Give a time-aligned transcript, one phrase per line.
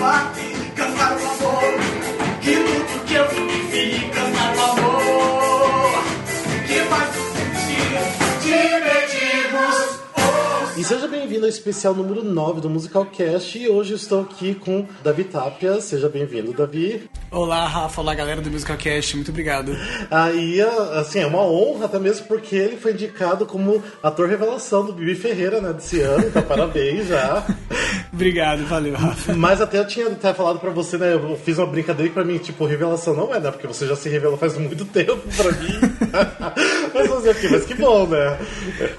[0.00, 0.49] fuck
[10.90, 13.56] seja bem-vindo ao especial número 9 do Musical Cast.
[13.56, 15.80] E hoje eu estou aqui com Davi Tapia.
[15.80, 17.08] Seja bem-vindo, Davi.
[17.30, 18.00] Olá, Rafa.
[18.00, 19.14] Olá, galera do Musical Cast.
[19.14, 19.70] Muito obrigado.
[20.10, 20.60] Aí,
[20.94, 25.14] assim, é uma honra até mesmo porque ele foi indicado como ator revelação do Bibi
[25.14, 26.26] Ferreira, né, desse ano.
[26.26, 27.46] Então, parabéns já.
[28.12, 29.32] obrigado, valeu, Rafa.
[29.34, 32.24] Mas até eu tinha até falado pra você, né, eu fiz uma brincadeira que pra
[32.24, 35.52] mim, tipo, revelação não é, né, porque você já se revelou faz muito tempo pra
[35.52, 35.78] mim.
[36.92, 37.48] mas fazer o quê?
[37.48, 38.36] Mas que bom, né?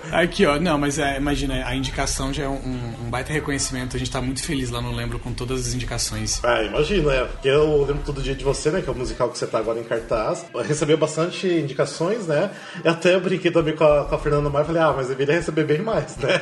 [0.09, 0.57] Aqui, ó.
[0.57, 3.95] Não, mas é, imagina, a indicação já é um, um, baita reconhecimento.
[3.95, 6.39] A gente tá muito feliz lá no Lembro com todas as indicações.
[6.43, 7.25] Ah, imagina, é.
[7.25, 8.81] Porque eu lembro todo dia de você, né?
[8.81, 10.45] Que é o musical que você tá agora em cartaz.
[10.63, 12.51] Recebeu bastante indicações, né?
[12.85, 14.63] E até eu brinquei também com a, com a Fernanda Maia.
[14.63, 16.41] Falei, ah, mas eu deveria receber bem mais, né?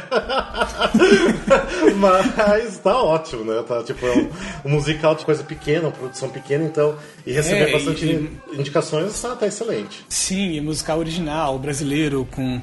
[1.98, 3.64] mas tá ótimo, né?
[3.68, 4.30] Tá, tipo, é um,
[4.66, 6.96] um, musical de coisa pequena, uma produção pequena, então.
[7.26, 10.06] E receber é, bastante e, indicações tá, tá excelente.
[10.10, 12.62] Sim, musical original, brasileiro, com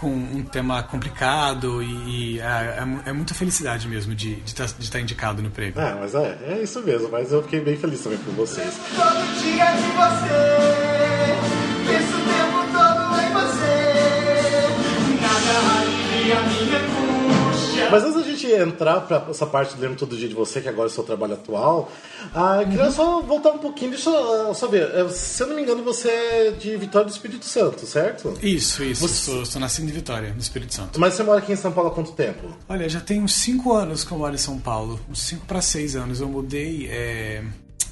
[0.00, 2.44] com um tema complicado e, e é,
[3.04, 5.78] é, é, muita felicidade mesmo de estar de tá, de tá indicado no prêmio.
[5.78, 8.80] É, mas é, é isso mesmo, mas eu fiquei bem feliz também por vocês.
[8.96, 10.40] Todo dia de você,
[11.86, 13.76] penso o tempo todo em você,
[15.20, 16.89] nada alivia minha.
[17.90, 20.68] Mas antes da gente entrar para essa parte do Lembro Todo Dia de Você, que
[20.68, 21.90] agora é o seu trabalho atual,
[22.34, 22.92] ah, queria uhum.
[22.92, 24.90] só voltar um pouquinho, deixa eu saber.
[24.94, 28.36] Eh, se eu não me engano, você é de Vitória do Espírito Santo, certo?
[28.42, 29.06] Isso, isso.
[29.06, 29.14] Você...
[29.14, 31.00] Sou, sou nascido em Vitória, no Espírito Santo.
[31.00, 32.48] Mas você mora aqui em São Paulo há quanto tempo?
[32.68, 35.00] Olha, já tem uns 5 anos que eu moro em São Paulo.
[35.08, 36.20] Uns 5 para 6 anos.
[36.20, 37.42] Eu mudei é,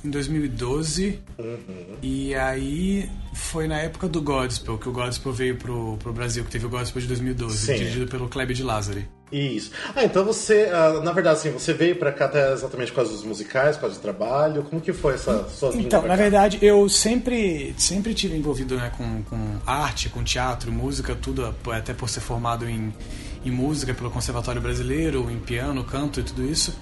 [0.05, 1.21] em 2012.
[1.39, 1.97] Uhum.
[2.03, 6.51] E aí foi na época do Godspell, que o Godspell veio pro, pro Brasil, que
[6.51, 7.75] teve o Godspell de 2012, Sim.
[7.75, 9.09] dirigido pelo Kleber de Lázari.
[9.31, 9.71] Isso.
[9.95, 13.13] Ah, então você, ah, na verdade, assim, você veio para cá até exatamente por causa
[13.13, 14.63] dos musicais, por causa do trabalho.
[14.63, 16.17] Como que foi essa sua vinda Então, na cá?
[16.17, 21.93] verdade, eu sempre, sempre tive envolvido né, com, com arte, com teatro, música, tudo, até
[21.93, 22.93] por ser formado em,
[23.45, 26.75] em música pelo Conservatório Brasileiro, em piano, canto e tudo isso.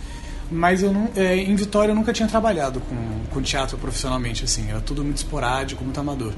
[0.48, 4.70] Mas eu não, é, em Vitória eu nunca tinha trabalhado com, com teatro profissionalmente, assim,
[4.70, 6.32] era tudo muito esporádico, muito amador.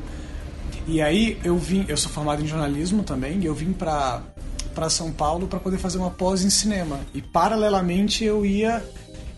[0.87, 4.23] E aí eu vim, eu sou formado em jornalismo também, e eu vim para
[4.79, 7.01] para São Paulo para poder fazer uma pós em cinema.
[7.13, 8.81] E paralelamente eu ia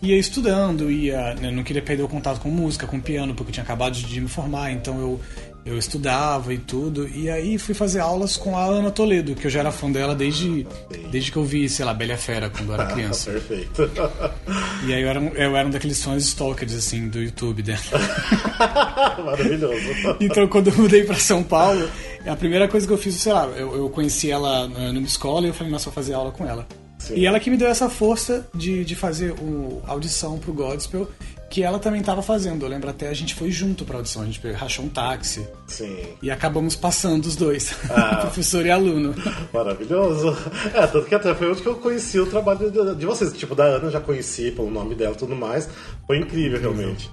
[0.03, 3.53] ia estudando, ia, né, não queria perder o contato com música, com piano, porque eu
[3.53, 5.19] tinha acabado de me formar, então eu
[5.65, 7.07] eu estudava e tudo.
[7.07, 10.15] E aí fui fazer aulas com a Ana Toledo, que eu já era fã dela
[10.15, 10.65] desde,
[11.11, 13.31] desde que eu vi, sei lá, Bela Fera, quando eu era criança.
[13.31, 13.89] Perfeito.
[14.85, 17.79] E aí eu era, eu era um daqueles fãs stalkers, assim, do YouTube dela.
[19.23, 20.17] Maravilhoso.
[20.19, 21.87] Então quando eu mudei pra São Paulo,
[22.25, 25.49] a primeira coisa que eu fiz, sei lá, eu, eu conheci ela numa escola e
[25.49, 26.67] eu falei, nossa, vou fazer aula com ela.
[26.97, 27.15] Sim.
[27.15, 31.09] E ela que me deu essa força de, de fazer o audição pro Godspell
[31.51, 32.65] que ela também estava fazendo.
[32.65, 35.45] Eu lembro até a gente foi junto pra audição, a gente rachou um táxi.
[35.67, 36.07] Sim.
[36.21, 39.13] E acabamos passando os dois, ah, professor e aluno.
[39.53, 40.35] Maravilhoso.
[40.73, 43.33] É, tanto que até foi onde que eu conheci o trabalho de, de vocês.
[43.33, 45.67] Tipo, da Ana já conheci pelo nome dela e tudo mais.
[46.07, 46.71] Foi incrível, incrível.
[46.71, 47.11] realmente.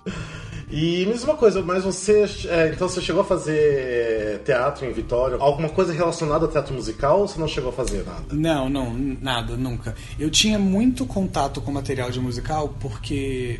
[0.70, 2.25] E mesma coisa, mas você.
[2.47, 5.37] É, então você chegou a fazer teatro em Vitória?
[5.41, 8.26] Alguma coisa relacionada ao teatro musical ou você não chegou a fazer nada?
[8.31, 9.97] Não, não, nada, nunca.
[10.19, 13.59] Eu tinha muito contato com material de musical porque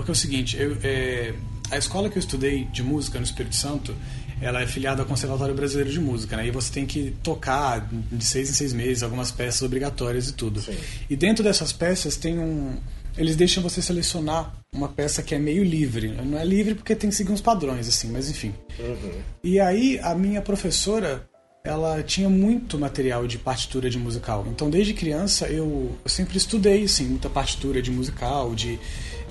[0.00, 1.34] porque é o seguinte, eu, é,
[1.70, 3.94] a escola que eu estudei de música no Espírito Santo,
[4.40, 6.46] ela é filiada ao Conservatório Brasileiro de Música, né?
[6.46, 10.60] E você tem que tocar de seis em seis meses algumas peças obrigatórias e tudo.
[10.60, 10.76] Sim.
[11.08, 12.76] E dentro dessas peças tem um,
[13.16, 16.08] eles deixam você selecionar uma peça que é meio livre.
[16.08, 18.54] Não é livre porque tem que seguir uns padrões, assim, mas enfim.
[18.78, 19.12] Uhum.
[19.44, 21.28] E aí a minha professora,
[21.62, 24.46] ela tinha muito material de partitura de musical.
[24.50, 28.78] Então desde criança eu, eu sempre estudei, assim, muita partitura de musical, de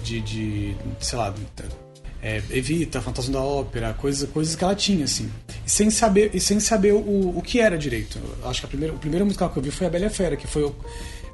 [0.04, 1.34] de, de sei lá,
[2.22, 5.30] é, Evita, Fantasma da Ópera, coisas, coisas que ela tinha, assim.
[5.66, 8.20] E sem saber, e sem saber o, o que era direito.
[8.42, 10.36] Eu acho que a primeira, o primeiro musical que eu vi foi A Bela Fera,
[10.36, 10.70] que foi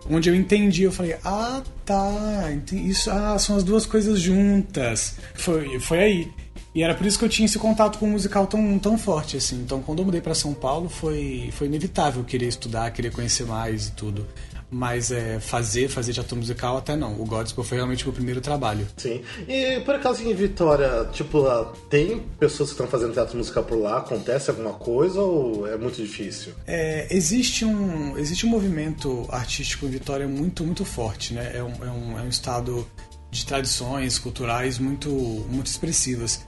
[0.10, 5.16] onde eu entendi, eu falei, ah, tá, isso, ah, são as duas coisas juntas.
[5.34, 6.32] Foi, foi aí.
[6.76, 9.38] E era por isso que eu tinha esse contato com o musical tão, tão forte,
[9.38, 9.56] assim.
[9.62, 13.88] Então, quando eu mudei para São Paulo, foi, foi inevitável querer estudar, querer conhecer mais
[13.88, 14.28] e tudo.
[14.70, 17.20] Mas é, fazer, fazer teatro musical até não.
[17.20, 18.88] O Gospel foi realmente o meu primeiro trabalho.
[18.98, 19.22] Sim.
[19.48, 21.44] E por acaso em Vitória, tipo,
[21.90, 24.00] tem pessoas que estão fazendo teatro musical por lá?
[24.00, 26.54] Acontece alguma coisa ou é muito difícil?
[26.66, 31.52] É, existe, um, existe um movimento artístico em Vitória muito, muito forte, né?
[31.56, 32.86] É um, é um, é um estado
[33.32, 36.42] de tradições culturais muito, muito expressivas.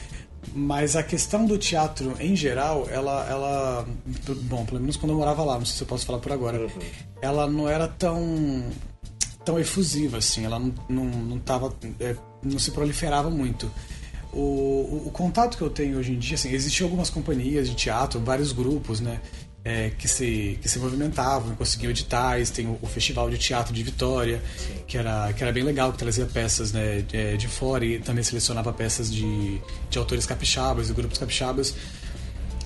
[0.55, 3.87] Mas a questão do teatro em geral, ela, ela.
[4.43, 6.59] Bom, pelo menos quando eu morava lá, não sei se eu posso falar por agora.
[6.59, 6.69] Uhum.
[7.21, 8.63] Ela não era tão.
[9.43, 10.45] tão efusiva, assim.
[10.45, 11.73] Ela não, não, não tava.
[11.99, 13.69] É, não se proliferava muito.
[14.33, 17.75] O, o, o, contato que eu tenho hoje em dia, assim, existiam algumas companhias de
[17.75, 19.19] teatro, vários grupos, né?
[19.69, 23.83] É, que, se, que se movimentavam, conseguiam editais, tem o, o, Festival de Teatro de
[23.83, 24.41] Vitória,
[24.87, 28.23] que era, que era bem legal, que trazia peças né, de, de fora e também
[28.23, 29.59] selecionava peças de,
[29.89, 31.75] de autores capixabas, de grupos capixabas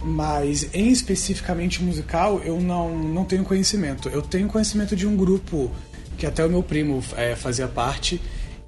[0.03, 4.09] mas em especificamente musical eu não, não tenho conhecimento.
[4.09, 5.71] Eu tenho conhecimento de um grupo
[6.17, 8.21] que até o meu primo é, fazia parte,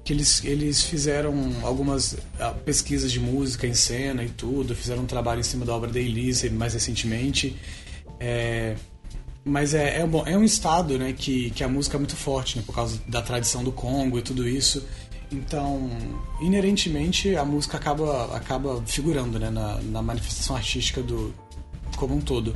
[0.04, 5.06] que eles, eles fizeram algumas ah, pesquisas de música em cena e tudo, fizeram um
[5.06, 7.56] trabalho em cima da obra da Elise mais recentemente.
[8.20, 8.76] É,
[9.44, 12.56] mas é, é, bom, é um estado né, que, que a música é muito forte,
[12.56, 14.86] né, por causa da tradição do Congo e tudo isso.
[15.30, 15.90] Então,
[16.40, 21.34] inerentemente, a música acaba, acaba figurando né, na, na manifestação artística do,
[21.96, 22.54] como um todo.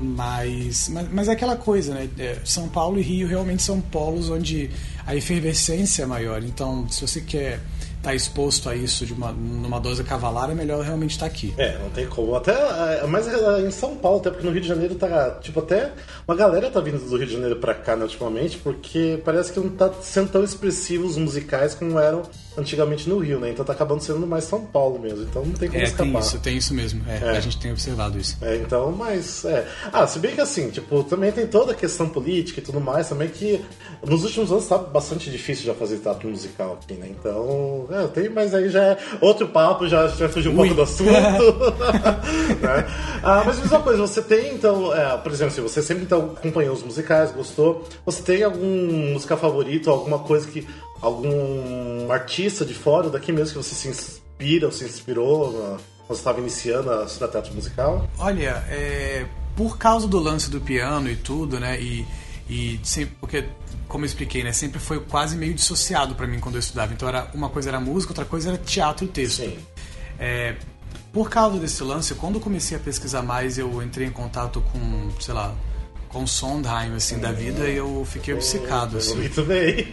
[0.00, 2.08] Mas, mas, mas é aquela coisa, né?
[2.18, 4.70] É, São Paulo e Rio realmente são polos onde
[5.06, 6.42] a efervescência é maior.
[6.42, 7.60] Então, se você quer
[8.02, 11.54] tá exposto a isso de uma, numa dose cavalar, é melhor realmente estar tá aqui.
[11.56, 12.34] É, não tem como.
[12.34, 15.60] Até, é, mas é, em São Paulo, até porque no Rio de Janeiro tá, tipo,
[15.60, 15.92] até
[16.26, 19.60] uma galera tá vindo do Rio de Janeiro pra cá, né, ultimamente, porque parece que
[19.60, 22.22] não tá sendo tão expressivos musicais como eram
[22.56, 23.50] antigamente no Rio, né?
[23.50, 25.22] Então tá acabando sendo mais São Paulo mesmo.
[25.22, 26.12] Então não tem como é, escapar.
[26.12, 27.02] Tem isso, tem isso mesmo.
[27.08, 27.36] É, é.
[27.36, 28.36] A gente tem observado isso.
[28.42, 29.44] É, então, mas.
[29.44, 29.66] É.
[29.92, 33.08] Ah, se bem que assim, tipo, também tem toda a questão política e tudo mais,
[33.08, 33.64] também que
[34.06, 37.08] nos últimos anos tá bastante difícil já fazer teatro musical aqui, né?
[37.10, 40.82] Então, é, tem, mas aí já é outro papo, já, já fugiu um pouco do
[40.82, 41.10] assunto.
[42.60, 42.86] né?
[43.22, 46.74] ah, mas mesma coisa, você tem, então, é, por exemplo, se você sempre então, acompanhou
[46.74, 50.66] os musicais, gostou, você tem algum musical favorito, alguma coisa que.
[51.02, 55.52] Algum artista de fora, daqui mesmo, que você se inspira ou se inspirou
[56.06, 58.08] quando você estava iniciando a estudar teatro musical?
[58.18, 59.26] Olha, é,
[59.56, 61.80] por causa do lance do piano e tudo, né?
[61.80, 62.06] E,
[62.48, 63.44] e sempre, porque
[63.88, 66.94] como eu expliquei, né, sempre foi quase meio dissociado para mim quando eu estudava.
[66.94, 69.42] Então era uma coisa era música, outra coisa era teatro e texto.
[69.42, 69.58] Sim.
[70.18, 70.56] É,
[71.12, 75.10] por causa desse lance, quando eu comecei a pesquisar mais, eu entrei em contato com,
[75.20, 75.54] sei lá,
[76.12, 79.16] com Sondheim, assim, da vida, e eu fiquei obcecado, assim.
[79.16, 79.86] Muito bem.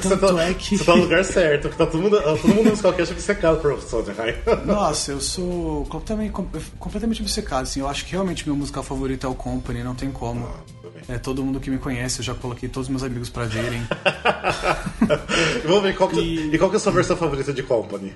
[0.00, 0.78] Tanto você tá, é que...
[0.78, 3.60] Você tá no lugar certo, porque tá todo mundo, todo mundo musical que acha obcecado
[3.60, 4.34] por Sondheim.
[4.64, 6.32] Nossa, eu sou completamente,
[6.78, 7.80] completamente obcecado, assim.
[7.80, 10.46] Eu acho que realmente meu musical favorito é o Company, não tem como.
[10.46, 13.44] Ah, é, todo mundo que me conhece, eu já coloquei todos os meus amigos pra
[13.44, 13.82] verem.
[15.66, 18.14] Vamos ver, qual que, e qual que é a sua versão favorita de Company?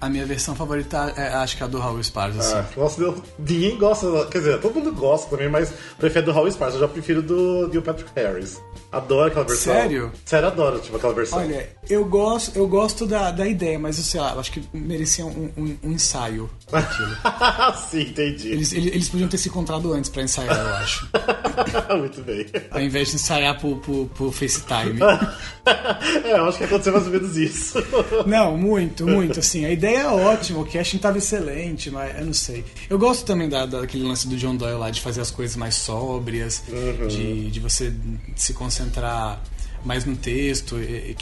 [0.00, 2.40] A minha versão favorita é, acho que é a do Raul Esparza.
[2.56, 2.80] Ah, assim.
[2.80, 6.76] nossa, ninguém gosta, quer dizer, todo mundo gosta também, mas prefiro do Raul Esparza.
[6.76, 8.60] Eu já prefiro do Neil Patrick Harris.
[8.90, 9.74] Adoro aquela versão.
[9.74, 10.12] Sério?
[10.24, 11.38] Sério, adoro tipo, aquela versão.
[11.38, 14.62] Olha, eu gosto, eu gosto da, da ideia, mas eu sei lá, eu acho que
[14.72, 16.48] merecia um, um, um ensaio.
[17.90, 18.48] Sim, entendi.
[18.48, 21.08] Eles, eles, eles, podiam ter se encontrado antes pra ensaiar, eu acho.
[21.98, 22.46] Muito bem.
[22.70, 25.00] Ao invés de ensaiar por, por, por FaceTime.
[26.24, 27.78] é, eu acho que aconteceu mais ou menos isso.
[28.26, 29.40] Não, muito, muito.
[29.40, 32.64] Assim, a ideia é ótima, o casting tava excelente, mas eu não sei.
[32.88, 35.74] Eu gosto também da, daquele lance do John Doyle lá, de fazer as coisas mais
[35.74, 37.06] sóbrias, uhum.
[37.08, 37.92] de, de você
[38.36, 39.40] se concentrar concentrar
[39.84, 40.76] mais no texto.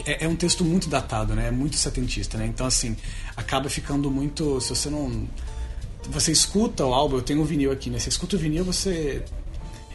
[0.07, 1.49] É, é, um texto muito datado, né?
[1.49, 2.47] É muito setentista, né?
[2.47, 2.97] Então, assim,
[3.37, 4.61] acaba ficando muito...
[4.61, 5.29] Se você não...
[6.11, 7.99] Você escuta o álbum, eu tenho o um vinil aqui, né?
[7.99, 9.25] Você escuta o vinil, você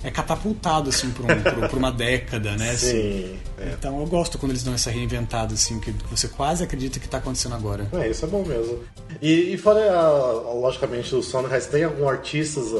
[0.04, 2.72] é catapultado assim por, um, por, por, uma década, né?
[2.72, 2.92] Assim.
[2.92, 3.40] Sim.
[3.58, 3.76] É.
[3.78, 7.20] Então eu gosto quando eles dão essa reinventada assim, que você quase acredita que está
[7.20, 7.88] acontecendo agora.
[7.94, 8.80] É, isso é bom mesmo.
[9.22, 10.10] E, e fora,
[10.54, 12.74] logicamente, o Sondheim, tem algum artistas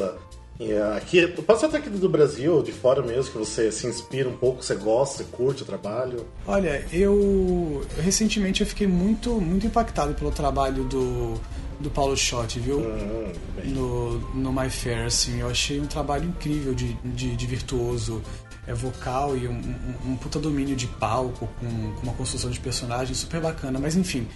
[0.60, 4.28] Yeah, aqui, pode ser até aqui do Brasil, de fora mesmo, que você se inspira
[4.28, 6.26] um pouco, você gosta, você curte o trabalho?
[6.46, 11.34] Olha, eu recentemente eu fiquei muito, muito impactado pelo trabalho do,
[11.80, 12.78] do Paulo Schott, viu?
[12.78, 13.32] Hum,
[13.64, 18.22] no, no My Fair, assim, eu achei um trabalho incrível de, de, de virtuoso
[18.64, 22.60] é vocal e um, um, um, puta domínio de palco com, com uma construção de
[22.60, 24.28] personagem super bacana, mas enfim,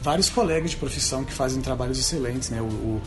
[0.00, 2.60] vários colegas de profissão que fazem trabalhos excelentes, né?
[2.60, 3.02] O, o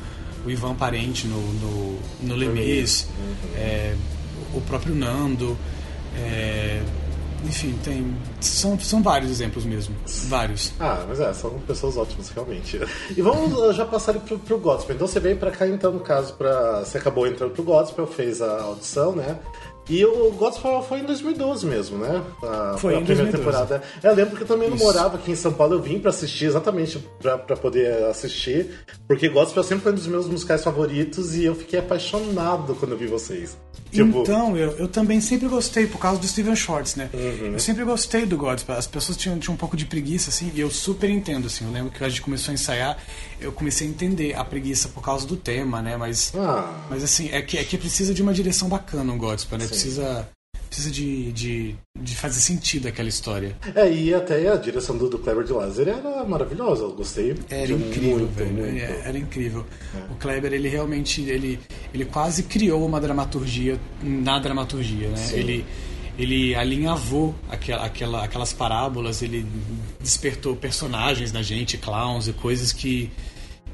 [0.46, 3.08] o Ivan Parente no, no, no Lemes,
[3.56, 3.96] é,
[4.54, 5.58] o próprio Nando.
[6.16, 6.82] É,
[7.46, 8.16] enfim, tem.
[8.42, 9.96] São, são vários exemplos mesmo.
[10.28, 10.74] Vários.
[10.80, 12.80] Ah, mas é, são pessoas ótimas, realmente.
[13.16, 14.96] E vamos já passar pro, pro Gospel.
[14.96, 16.80] Então você veio pra cá, então, no caso, pra.
[16.80, 19.40] Você acabou entrando pro Gospel, fez a audição, né?
[19.90, 22.24] E o Godspell foi em 2012 mesmo, né?
[22.44, 23.38] A, foi a primeira 2012.
[23.38, 23.84] temporada.
[24.04, 26.46] Eu lembro que eu também não morava aqui em São Paulo, eu vim para assistir
[26.46, 28.70] exatamente para poder assistir,
[29.08, 32.98] porque Godspell sempre foi um dos meus musicais favoritos e eu fiquei apaixonado quando eu
[32.98, 33.58] vi vocês.
[33.92, 34.22] Tipo...
[34.22, 37.10] Então, eu, eu também sempre gostei, por causa do Steven Schwartz, né?
[37.12, 37.54] Uhum.
[37.54, 38.78] Eu sempre gostei do Godspell.
[38.78, 41.66] As pessoas tinham, tinham um pouco de preguiça, assim, e eu super entendo, assim.
[41.66, 42.98] Eu lembro que a gente começou a ensaiar,
[43.40, 45.98] eu comecei a entender a preguiça por causa do tema, né?
[45.98, 46.86] Mas, ah.
[46.90, 49.66] mas assim, é que, é que precisa de uma direção bacana o Godspell, né?
[49.66, 49.70] Sim.
[49.70, 50.30] Precisa
[50.70, 53.58] precisa de, de, de fazer sentido aquela história.
[53.76, 57.36] É, e até a direção do, do Kleber de Lázaro era maravilhosa, eu gostei.
[57.50, 58.54] Era incrível, muito, velho.
[58.54, 58.78] muito.
[58.78, 59.66] É, Era incrível.
[60.12, 61.60] O Kleber, ele realmente, ele,
[61.94, 65.18] ele quase criou uma dramaturgia na dramaturgia, né?
[65.18, 65.40] Sim.
[65.40, 65.66] Ele,
[66.18, 69.46] ele alinhavou aquela, aquela, aquelas parábolas, ele
[70.00, 73.10] despertou personagens na gente, clowns e coisas que,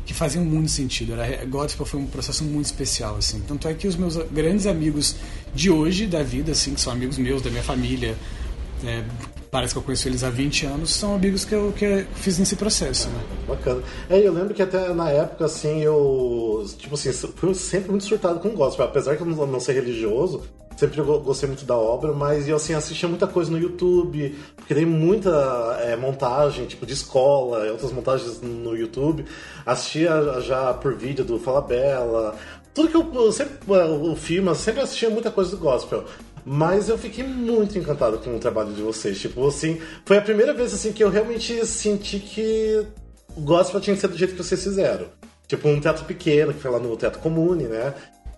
[0.06, 1.14] que faziam muito sentido.
[1.14, 3.42] Era, Gospel foi um processo muito especial, assim.
[3.48, 5.16] Tanto é que os meus grandes amigos
[5.54, 8.16] de hoje, da vida, assim, que são amigos meus, da minha família,
[8.84, 9.04] é,
[9.56, 12.58] parece que eu conheço eles há 20 anos, são amigos que eu, que fiz nesse
[12.58, 13.24] processo, né?
[13.48, 13.82] Bacana.
[14.10, 16.66] É, eu lembro que até na época, assim, eu.
[16.78, 18.86] Tipo assim, fui sempre muito surtado com gospel.
[18.86, 20.44] Apesar de eu não não ser religioso,
[20.76, 24.86] sempre gostei muito da obra, mas eu, assim, assistia muita coisa no YouTube, porque tem
[24.86, 25.30] muita
[25.84, 29.24] é, montagem, tipo, de escola, outras montagens no YouTube.
[29.66, 32.36] Assistia já por vídeo do Fala Bela.
[32.74, 33.56] Tudo que eu, eu sempre.
[33.72, 36.04] O filme, eu sempre assistia muita coisa do gospel.
[36.46, 39.20] Mas eu fiquei muito encantado com o trabalho de vocês.
[39.20, 42.86] Tipo, assim, foi a primeira vez assim que eu realmente senti que
[43.36, 45.08] o gospel tinha que ser do jeito que vocês fizeram.
[45.48, 47.94] Tipo, um teatro pequeno, que foi lá no Teatro Comune, né?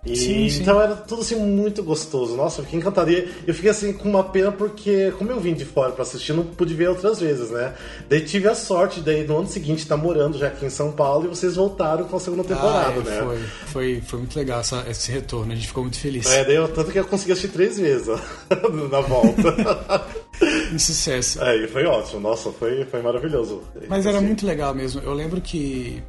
[0.06, 0.62] E, Sim, sim.
[0.62, 2.36] Então era tudo assim muito gostoso.
[2.36, 3.12] Nossa, eu fiquei encantado.
[3.12, 6.46] Eu fiquei assim com uma pena porque, como eu vim de fora pra assistir, não
[6.46, 7.74] pude ver outras vezes, né?
[8.08, 11.26] Daí tive a sorte, daí no ano seguinte estar morando já aqui em São Paulo
[11.26, 13.22] e vocês voltaram com a segunda temporada, Ah, é, né?
[13.22, 13.38] Foi,
[13.68, 16.26] foi, foi muito legal essa- esse retorno, a gente ficou muito feliz.
[16.28, 18.18] É, daí eu, tanto que eu consegui assistir três vezes ó,
[18.90, 20.08] na volta.
[20.72, 21.42] Um sucesso.
[21.44, 22.20] é, e foi ótimo.
[22.22, 23.64] Nossa, foi, foi maravilhoso.
[23.90, 25.02] Mas era Assim, muito legal mesmo.
[25.02, 26.02] Eu lembro que,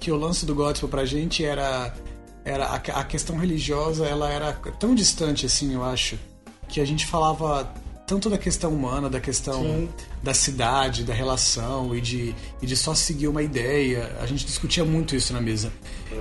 [0.00, 1.94] que o lance do gospel pra gente era,
[2.46, 6.16] era a, a questão religiosa, ela era tão distante assim, eu acho,
[6.68, 7.68] que a gente falava
[8.06, 9.88] tanto da questão humana, da questão Sim.
[10.22, 14.16] da cidade, da relação e de, e de só seguir uma ideia.
[14.20, 15.72] A gente discutia muito isso na mesa.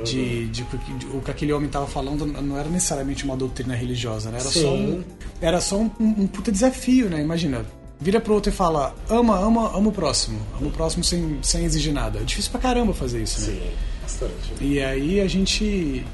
[0.03, 3.75] De, de, que- de- o que aquele homem estava falando não era necessariamente uma doutrina
[3.75, 4.39] religiosa, né?
[4.39, 5.03] Era só um,
[5.39, 7.21] era só um, um, um puta desafio, né?
[7.21, 7.63] Imagina,
[8.01, 10.39] vira pro outro e fala: ama, ama, ama o próximo.
[10.59, 12.17] Ama o próximo sem, sem exigir nada.
[12.19, 13.47] É difícil pra caramba fazer isso, né?
[13.59, 13.71] Sim,
[14.05, 14.53] bastante.
[14.61, 16.05] E aí a gente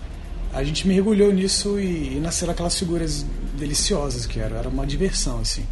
[0.54, 3.26] a gente mergulhou nisso e, e nasceram aquelas figuras
[3.58, 4.58] deliciosas que eram.
[4.58, 5.66] Era uma diversão, assim.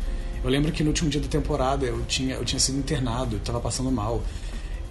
[0.43, 3.39] Eu lembro que no último dia da temporada eu tinha, eu tinha sido internado, eu
[3.39, 4.23] tava passando mal.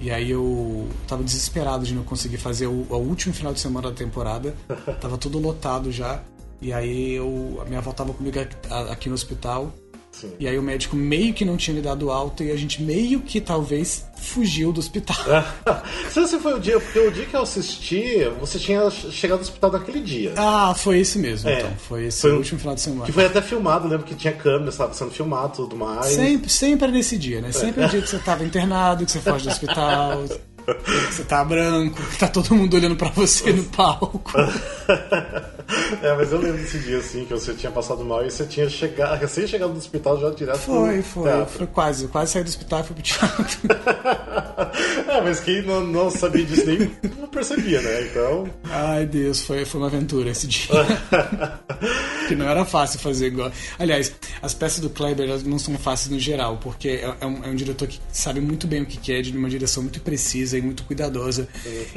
[0.00, 3.90] E aí eu tava desesperado de não conseguir fazer o, o último final de semana
[3.90, 4.54] da temporada.
[5.00, 6.22] Tava tudo lotado já.
[6.60, 8.56] E aí eu, a minha avó tava comigo aqui,
[8.90, 9.72] aqui no hospital.
[10.20, 10.32] Sim.
[10.40, 13.20] E aí o médico meio que não tinha me dado alta e a gente meio
[13.20, 15.16] que talvez fugiu do hospital.
[16.10, 19.44] Se esse foi o dia, porque o dia que eu assisti, você tinha chegado no
[19.44, 20.32] hospital naquele dia.
[20.36, 21.60] Ah, foi esse mesmo, É.
[21.60, 21.70] então.
[21.76, 23.06] Foi esse Foi último final de semana.
[23.06, 26.06] Que foi até filmado, lembro que tinha câmera, estava sendo filmado e tudo mais.
[26.06, 27.52] Sempre, sempre é nesse dia, né?
[27.52, 30.24] Sempre é o dia que você tava internado, que você foge do hospital,
[30.66, 34.32] que você tá branco, que tá todo mundo olhando pra você no palco.
[36.02, 38.68] é, mas eu lembro desse dia, assim, que você tinha passado mal e você tinha
[38.68, 41.58] chegado, recém chegado no hospital já direto Foi, foi, teatro.
[41.58, 42.04] foi quase.
[42.04, 43.60] Eu quase saí do hospital e fui pro teatro.
[45.08, 48.02] é, mas quem não, não sabia disso nem não percebia, né?
[48.02, 48.48] Então.
[48.64, 50.68] Ai, Deus, foi, foi uma aventura esse dia.
[52.28, 53.52] que não era fácil fazer igual.
[53.78, 57.48] Aliás, as peças do Kleber não são fáceis no geral, porque é, é um, é
[57.48, 60.62] um diretor que sabe muito bem o que quer, de uma direção muito precisa e
[60.62, 61.46] muito cuidadosa.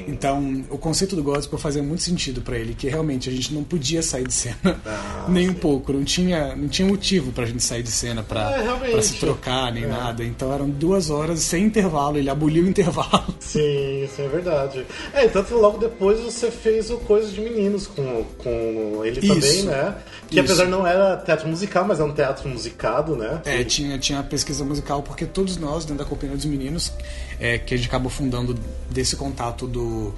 [0.08, 3.61] Então, o conceito do gospel fazia muito sentido pra ele, que realmente a gente não
[3.64, 4.82] podia sair de cena
[5.28, 8.92] nem um pouco, não tinha, não tinha motivo pra gente sair de cena pra, É,
[8.92, 10.24] pra se trocar nem nada.
[10.24, 13.34] Então eram duas horas sem intervalo, ele aboliu o intervalo.
[13.40, 14.86] Sim, isso é verdade.
[15.14, 19.34] É, tanto logo depois você fez o Coisa de Meninos com, com ele Isso.
[19.34, 19.96] também, né?
[20.28, 20.46] Que Isso.
[20.46, 23.42] apesar não era teatro musical, mas é um teatro musicado, né?
[23.46, 26.92] É, tinha, tinha pesquisa musical, porque todos nós, dentro da Companhia dos Meninos,
[27.40, 28.56] é, que a gente acabou fundando
[28.90, 30.14] desse contato do,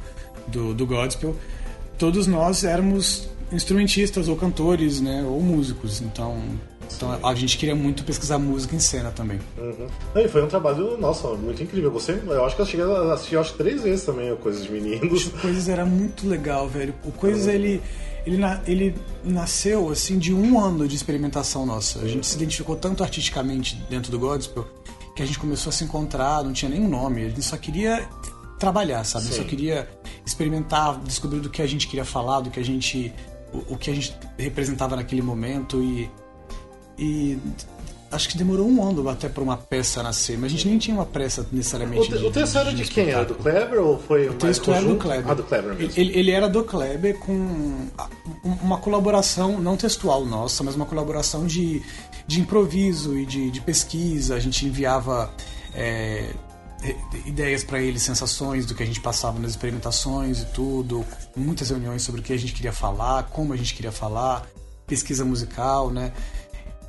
[0.47, 1.35] do, do Gospel,
[1.97, 6.01] todos nós éramos instrumentistas ou cantores, né, ou músicos.
[6.01, 6.37] Então,
[6.95, 9.39] então a gente queria muito pesquisar música em cena também.
[9.57, 9.87] Uhum.
[10.15, 11.91] E foi um trabalho, nossa, muito incrível.
[11.91, 14.71] Gostei, eu acho que eu cheguei a assistir acho, três vezes também o Coisas de
[14.71, 15.27] Meninos.
[15.27, 16.93] O Coisas era muito legal, velho.
[17.05, 17.81] O Coisas, ele,
[18.25, 21.99] ele, na- ele nasceu, assim, de um ano de experimentação nossa.
[21.99, 24.67] A gente se identificou tanto artisticamente dentro do Gospel
[25.15, 27.23] que a gente começou a se encontrar, não tinha nenhum nome.
[27.25, 28.07] A gente só queria
[28.63, 29.25] trabalhar, sabe?
[29.25, 29.33] Sim.
[29.33, 29.87] Só queria
[30.25, 33.13] experimentar, descobrir do que a gente queria falar, do que a gente...
[33.53, 36.09] O, o que a gente representava naquele momento e...
[36.97, 37.37] E...
[38.11, 40.95] Acho que demorou um ano até pra uma peça nascer, mas a gente nem tinha
[40.95, 42.13] uma pressa necessariamente.
[42.13, 43.09] O, te- o texto era de quem?
[43.09, 43.33] Era do.
[43.33, 45.31] Kleber ou foi O texto era do Kleber.
[45.31, 45.93] Ah, do Kleber mesmo.
[45.99, 47.87] Ele, ele era do Kleber com
[48.61, 51.81] uma colaboração, não textual nossa, mas uma colaboração de,
[52.27, 54.35] de improviso e de, de pesquisa.
[54.35, 55.33] A gente enviava
[55.73, 56.29] é,
[57.25, 61.05] ideias para ele, sensações do que a gente passava nas experimentações e tudo.
[61.35, 64.45] Muitas reuniões sobre o que a gente queria falar, como a gente queria falar,
[64.85, 66.11] pesquisa musical, né?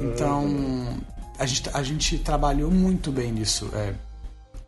[0.01, 0.99] Então,
[1.39, 3.95] a, gente, a gente trabalhou muito bem nisso, é,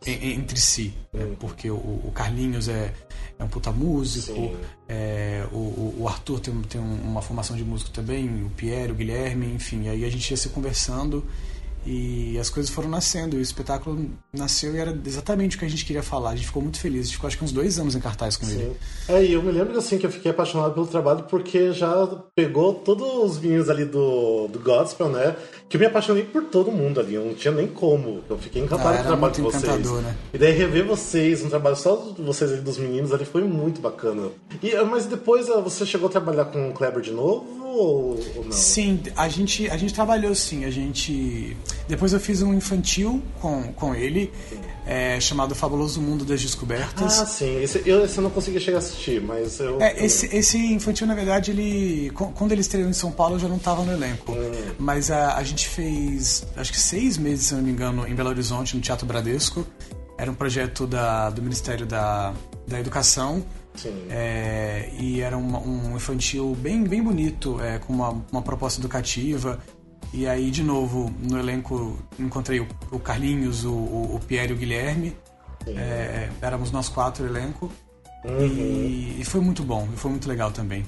[0.05, 0.93] en- entre si.
[1.13, 1.35] né?
[1.39, 2.93] Porque o, o Carlinhos é,
[3.37, 4.55] é um puta músico,
[4.87, 8.95] é, o, o- Arthur tem, tem um- uma formação de músico também, o Pierre, o
[8.95, 9.89] Guilherme, enfim.
[9.89, 11.25] Aí a gente ia se conversando
[11.87, 13.37] e as coisas foram nascendo.
[13.37, 16.31] E o espetáculo nasceu e era exatamente o que a gente queria falar.
[16.31, 17.01] A gente ficou muito feliz.
[17.01, 18.75] A gente ficou acho que uns dois anos em cartaz com ele.
[19.07, 19.13] Sim.
[19.13, 22.73] É, e eu me lembro assim que eu fiquei apaixonado pelo trabalho porque já pegou
[22.73, 25.35] todos os meninos ali do, do Godspell, né?
[25.69, 28.21] Que eu me apaixonei por todo mundo ali, eu não tinha nem como.
[28.29, 29.63] Eu fiquei encantado Ah, com o trabalho de vocês.
[29.63, 30.15] encantador, né?
[30.33, 33.79] E daí rever vocês, um trabalho só de vocês ali dos meninos ali foi muito
[33.81, 34.29] bacana.
[34.61, 38.43] E, mas depois ah, você chegou a trabalhar com o Kleber de novo ou, ou
[38.45, 38.51] não?
[38.51, 40.63] Sim, a gente, a gente trabalhou sim.
[40.65, 41.55] A gente.
[41.87, 44.31] Depois eu fiz um infantil com, com ele,
[44.85, 47.19] é, chamado Fabuloso Mundo das Descobertas.
[47.19, 47.61] Ah, sim.
[47.61, 49.81] Esse, eu, esse eu não consegui chegar a assistir, mas eu.
[49.81, 52.09] É, esse, esse infantil, na verdade, ele.
[52.11, 54.33] qu- Quando ele estreou em São Paulo, eu já não estava no elenco.
[54.77, 58.29] Mas a, a gente fez, acho que seis meses, se não me engano, em Belo
[58.29, 59.65] Horizonte, no Teatro Bradesco.
[60.17, 62.33] Era um projeto da, do Ministério da,
[62.67, 63.45] da Educação.
[63.75, 63.93] Sim.
[64.09, 69.59] É, e era uma- um infantil bem, bem bonito, é, com uma, uma proposta educativa.
[70.13, 74.57] E aí, de novo, no elenco encontrei o, o Carlinhos, o, o, Pierre e o
[74.57, 75.15] Guilherme.
[75.67, 77.69] É, éramos nós quatro elenco.
[78.25, 80.83] E, e foi muito bom, e foi muito legal também.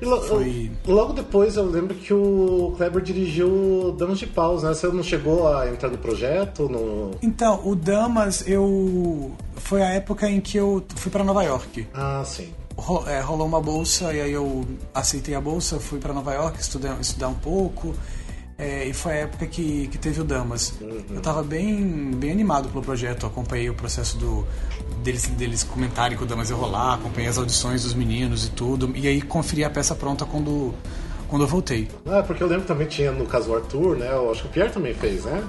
[0.00, 4.72] E lo- Foi- Logo depois eu lembro que o Kleber dirigiu Damas de Paus, né?
[4.72, 6.68] Você não chegou a entrar no projeto?
[6.68, 7.10] No...
[7.20, 9.32] Então, o Damas, eu.
[9.56, 11.86] Foi a época em que eu fui para Nova York.
[11.92, 12.48] Ah, sim.
[12.76, 16.58] Ro- é, rolou uma bolsa e aí eu aceitei a bolsa, fui para Nova York
[16.60, 17.94] estudar, estudar um pouco.
[18.58, 20.74] É, e foi a época que, que teve o Damas.
[20.80, 24.44] Eu tava bem, bem animado pelo projeto, acompanhei o processo do,
[25.04, 28.92] deles, deles comentarem que o Damas ia rolar, acompanhei as audições dos meninos e tudo.
[28.96, 30.74] E aí conferi a peça pronta quando,
[31.28, 31.88] quando eu voltei.
[32.04, 34.10] Ah, porque eu lembro que também tinha no caso o Arthur, né?
[34.10, 35.44] Eu acho que o Pierre também fez, né?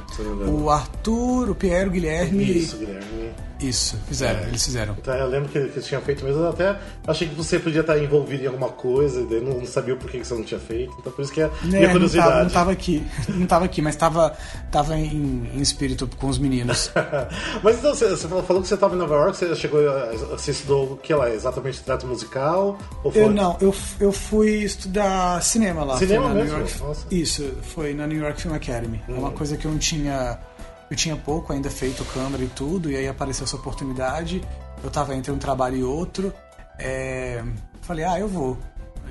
[0.47, 2.59] O Arthur, o Pierre, o Guilherme.
[2.59, 3.31] Isso, Guilherme.
[3.59, 4.47] Isso, fizeram, É.
[4.47, 4.95] eles fizeram.
[4.99, 7.97] Então eu lembro que, que tinha feito mesmo, eu até achei que você podia estar
[7.97, 10.95] envolvido em alguma coisa, e daí não, não sabia por que você não tinha feito,
[10.99, 12.29] então por isso que é minha É, não, curiosidade.
[12.29, 14.37] tava, não tava aqui, não tava aqui, mas tava,
[14.71, 16.91] tava em, em espírito com os meninos.
[17.63, 19.81] Mas então, você, você falou que você estava em Nova York, você chegou,
[20.31, 21.29] você estudou o que lá?
[21.29, 22.77] Exatamente teatro musical?
[23.03, 23.23] Ou foi...
[23.23, 25.97] Eu não, eu, eu fui estudar cinema lá.
[25.97, 26.57] Cinema mesmo?
[26.57, 26.97] New York.
[27.11, 27.43] Isso,
[27.73, 29.01] foi na New York Film Academy.
[29.07, 30.39] É uma coisa que eu não tinha.
[30.89, 34.41] Eu tinha pouco ainda feito câmera e tudo, e aí apareceu essa oportunidade.
[34.83, 36.33] Eu tava entre um trabalho e outro.
[36.79, 37.43] é,
[37.81, 38.57] falei, ah, eu vou.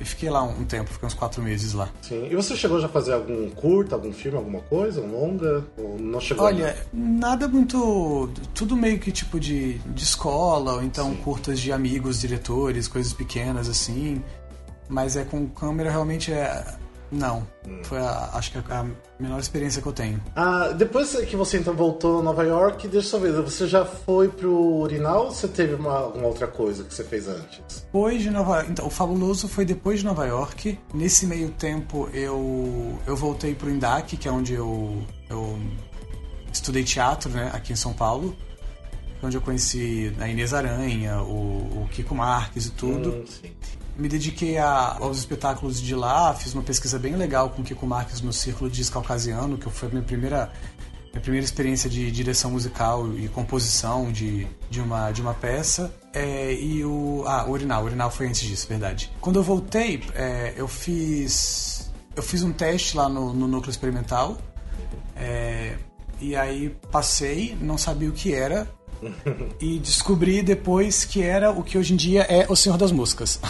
[0.00, 1.88] E fiquei lá um, tempo, fiquei uns quatro meses lá.
[2.02, 2.28] Sim.
[2.30, 5.64] E você chegou já a fazer algum curta, algum filme, alguma coisa, um longa?
[5.76, 6.46] Ou não chegou?
[6.46, 8.30] Olha, nada muito.
[8.54, 13.68] Tudo meio que tipo de, de escola, ou então curtas de amigos, diretores, coisas pequenas
[13.68, 14.22] assim.
[14.88, 16.64] Mas é com câmera realmente é.
[17.10, 17.46] Não.
[17.82, 18.86] Foi a, acho que a, a
[19.18, 20.22] menor experiência que eu tenho.
[20.36, 24.28] Ah, depois que você então voltou a Nova York, deixa eu ver, você já foi
[24.28, 27.82] pro Urinal ou você teve uma, alguma outra coisa que você fez antes?
[27.84, 30.78] Depois de Nova então, o Fabuloso foi depois de Nova York.
[30.92, 35.58] Nesse meio tempo eu eu voltei pro Indac, que é onde eu eu
[36.52, 38.36] estudei teatro, né, aqui em São Paulo.
[39.20, 43.10] Onde eu conheci a Inês Aranha, o, o Kiko Marques e tudo.
[43.10, 43.50] Hum, sim.
[43.98, 47.84] Me dediquei a- aos espetáculos de lá, fiz uma pesquisa bem legal com o Kiko
[47.84, 50.52] Marques no Círculo de Caucasiano, que foi a minha primeira,
[51.12, 55.92] minha primeira experiência de direção musical e composição de, de, uma, de uma peça.
[56.14, 57.24] É, e o.
[57.26, 59.10] Ah, o Urinal, o Urinal foi antes disso, verdade.
[59.20, 61.90] Quando eu voltei, é, eu fiz.
[62.14, 64.38] Eu fiz um teste lá no, no núcleo experimental.
[65.16, 65.76] é,
[66.20, 68.68] e aí passei, não sabia o que era.
[69.60, 73.38] e descobri depois que era o que hoje em dia é O Senhor das Moscas.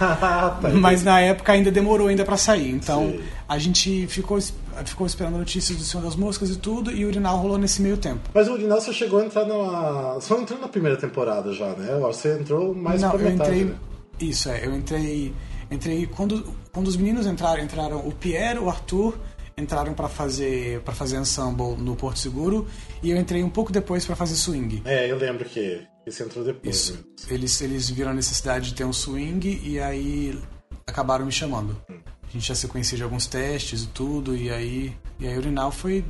[0.00, 0.68] Ah, tá.
[0.70, 2.70] Mas na época ainda demorou ainda para sair.
[2.70, 3.20] Então Sim.
[3.48, 4.38] a gente ficou,
[4.84, 7.96] ficou esperando notícias do Senhor das Moscas e tudo, e o Urinal rolou nesse meio
[7.96, 8.20] tempo.
[8.34, 10.18] Mas o Urinal você chegou a entrar numa.
[10.30, 11.98] Não entrou na primeira temporada já, né?
[12.00, 13.50] Você entrou mais Não, pra eu metade.
[13.50, 13.64] entrei.
[13.66, 13.74] né?
[14.20, 15.34] Isso, é, eu entrei.
[15.70, 19.16] Entrei quando, quando os meninos entraram, entraram o Pierre, o Arthur,
[19.60, 22.66] entraram para fazer para fazer ensemble no Porto Seguro,
[23.02, 24.82] e eu entrei um pouco depois para fazer swing.
[24.84, 26.76] É, eu lembro que você entrou depois.
[26.76, 26.92] Isso.
[26.94, 27.00] né?
[27.30, 30.38] Eles, eles viram a necessidade de ter um swing e aí
[30.86, 31.80] acabaram me chamando.
[31.88, 35.38] A gente já se conhecia de alguns testes e tudo, e aí, e aí o
[35.38, 36.04] Urinal foi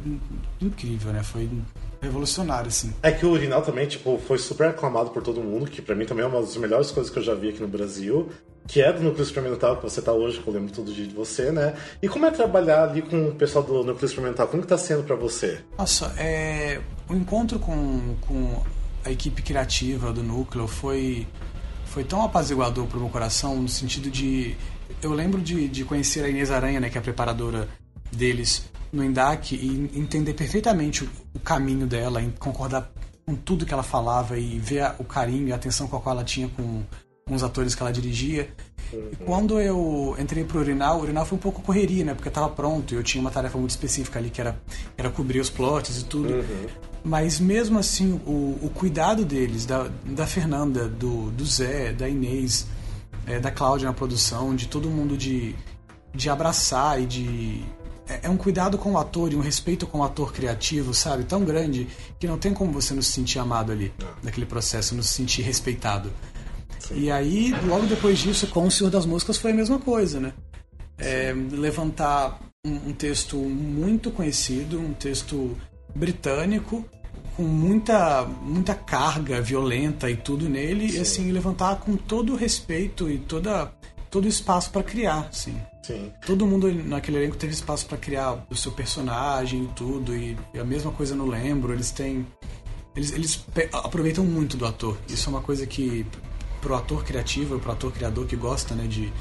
[0.61, 1.23] incrível, né?
[1.23, 1.49] Foi
[2.01, 2.93] revolucionário, assim.
[3.03, 6.07] É que o Urinal também, tipo, foi super aclamado por todo mundo, que pra mim
[6.07, 8.31] também é uma das melhores coisas que eu já vi aqui no Brasil,
[8.67, 11.15] que é do Núcleo Experimental, que você tá hoje, que eu lembro todo dia de
[11.15, 11.75] você, né?
[12.01, 14.47] E como é trabalhar ali com o pessoal do Núcleo Experimental?
[14.49, 15.61] Como que tá sendo pra você?
[15.77, 18.63] Nossa, é, o encontro com, com
[19.05, 21.27] a equipe criativa do núcleo foi,
[21.87, 24.57] foi tão apaziguador pro meu coração, no sentido de.
[25.03, 27.69] Eu lembro de, de conhecer a Inês Aranha, né, que é a preparadora
[28.13, 32.91] deles, no Endak e entender perfeitamente o, caminho dela, em concordar
[33.25, 36.15] com tudo que ela falava e ver o carinho e a atenção com a qual
[36.17, 36.83] ela tinha com,
[37.27, 38.51] com os atores que ela dirigia.
[38.93, 42.15] E quando eu entrei pro Urinal, o Urinal foi um pouco correria, né?
[42.15, 44.61] Porque eu tava pronto e eu tinha uma tarefa muito específica ali, que era,
[44.97, 46.45] era cobrir os plots e tudo.
[47.05, 52.67] Mas mesmo assim, o, o cuidado deles, da, da Fernanda, do, do Zé, da Inês,
[53.27, 55.55] é, da Cláudia na produção, de todo mundo de,
[56.15, 57.65] de abraçar e de.
[58.11, 61.23] É, é um cuidado com o ator e um respeito com o ator criativo, sabe?
[61.23, 61.87] Tão grande
[62.19, 65.43] que não tem como você não se sentir amado ali, naquele processo, não se sentir
[65.43, 66.13] respeitado.
[66.91, 70.33] E aí, logo depois disso, com o Senhor das Músicas foi a mesma coisa, né?
[70.99, 75.57] É, levantar um, um texto muito conhecido, um texto
[75.95, 76.85] britânico,
[77.37, 83.09] com muita, muita carga violenta e tudo nele, e assim, levantar com todo o respeito
[83.09, 83.73] e toda,
[84.11, 85.57] todo o espaço para criar, assim.
[85.91, 86.13] Sim.
[86.25, 90.65] Todo mundo naquele elenco teve espaço para criar o seu personagem e tudo, e, a
[90.65, 92.27] mesma coisa no Lembro, eles têm.
[92.95, 94.97] Eles, eles aproveitam muito do ator.
[95.09, 96.07] Isso é uma coisa que,
[96.61, 99.13] pro ator criativo, pro ator criador que gosta, né, de,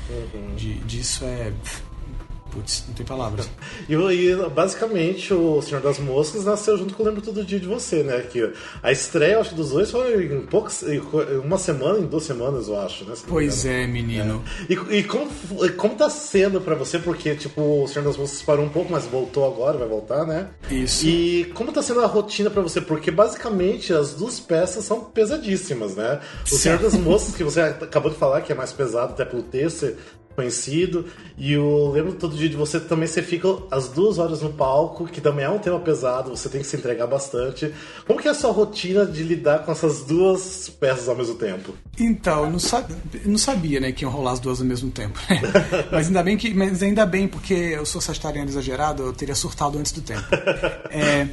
[0.55, 1.53] de, disso é.
[2.51, 3.49] Putz, não tem palavras.
[3.89, 8.03] E, basicamente o Senhor das Moscas nasceu junto com o Lembro Todo Dia de Você,
[8.03, 8.21] né?
[8.21, 10.83] Que a estreia, acho que dos dois foi em poucas.
[10.83, 10.99] em
[11.43, 13.13] uma semana, em duas semanas, eu acho, né?
[13.27, 14.43] Pois é, menino.
[14.69, 15.29] E, e como,
[15.77, 16.99] como tá sendo pra você?
[16.99, 20.49] Porque, tipo, o Senhor das Moscas parou um pouco, mas voltou agora, vai voltar, né?
[20.69, 21.05] Isso.
[21.07, 22.81] E como tá sendo a rotina pra você?
[22.81, 26.19] Porque basicamente as duas peças são pesadíssimas, né?
[26.45, 29.43] O Senhor das Moscas, que você acabou de falar, que é mais pesado até pelo
[29.43, 29.95] texto
[30.39, 31.05] conhecido,
[31.37, 35.05] e o Lembro Todo Dia de Você também você fica as duas horas no palco,
[35.05, 37.73] que também é um tema pesado, você tem que se entregar bastante.
[38.07, 41.73] Como que é a sua rotina de lidar com essas duas peças ao mesmo tempo?
[41.99, 42.59] Então, eu não,
[43.13, 45.19] eu não sabia, né, que iam rolar as duas ao mesmo tempo.
[45.91, 49.77] mas ainda bem que, mas ainda bem porque eu sou sagitariano exagerado, eu teria surtado
[49.77, 50.25] antes do tempo.
[50.89, 51.27] É,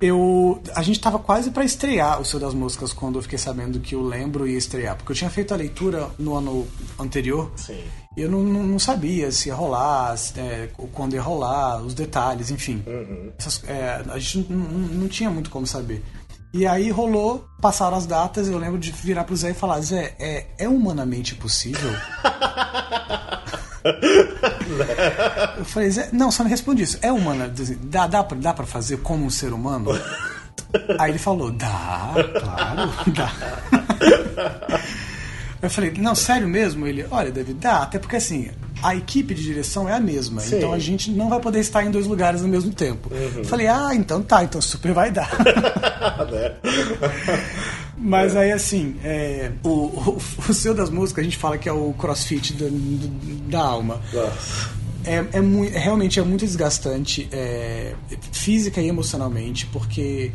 [0.00, 3.80] eu, a gente estava quase para estrear o Seu das Moscas quando eu fiquei sabendo
[3.80, 6.66] que o Lembro ia estrear, porque eu tinha feito a leitura no ano
[6.98, 7.50] anterior.
[7.56, 7.82] Sim.
[8.16, 12.50] E eu não, não, sabia se ia rolar, se, é, quando ia rolar, os detalhes,
[12.50, 12.82] enfim.
[13.38, 16.04] Essas- é, a gente não, não, não tinha muito como saber.
[16.52, 20.14] E aí rolou, passaram as datas, eu lembro de virar pro Zé e falar, Zé,
[20.20, 21.90] é, é humanamente possível?
[25.58, 26.96] eu falei, Zé, não, só me responde isso.
[27.02, 29.90] É humana, dá, dá, pra, dá pra fazer como um ser humano?
[30.98, 33.32] Aí ele falou, dá, claro, dá.
[35.64, 36.86] Eu falei, não, sério mesmo?
[36.86, 38.50] Ele, olha, David, dá, até porque assim,
[38.82, 40.56] a equipe de direção é a mesma, Sim.
[40.58, 43.10] então a gente não vai poder estar em dois lugares ao mesmo tempo.
[43.36, 45.30] Eu falei, ah, então tá, então super vai dar.
[46.30, 46.54] né?
[47.96, 51.72] Mas aí, assim, é, o, o, o seu das músicas a gente fala que é
[51.72, 53.08] o crossfit da, do-
[53.48, 54.00] da alma.
[54.12, 54.70] Nossa.
[55.06, 57.94] É, é mui- realmente é muito desgastante é,
[58.32, 60.32] física e emocionalmente, porque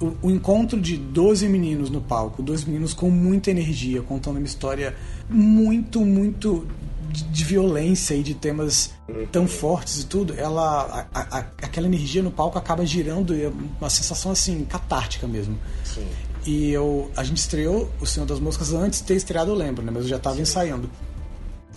[0.00, 4.46] o, o encontro de 12 meninos no palco, 12 meninos com muita energia, contando uma
[4.46, 4.94] história
[5.28, 6.66] muito, muito
[7.10, 8.92] de, de violência e de temas
[9.30, 13.52] tão fortes e tudo, ela a- a- aquela energia no palco acaba girando e é
[13.80, 15.56] uma sensação assim catártica mesmo.
[15.84, 16.06] Sim.
[16.46, 19.82] E eu, a gente estreou O Senhor das Moscas antes de ter estreado, eu lembro,
[19.84, 19.90] né?
[19.94, 20.90] Mas eu já estava ensaiando.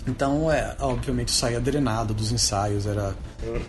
[0.08, 3.14] Então, é, obviamente, eu saía drenado dos ensaios, era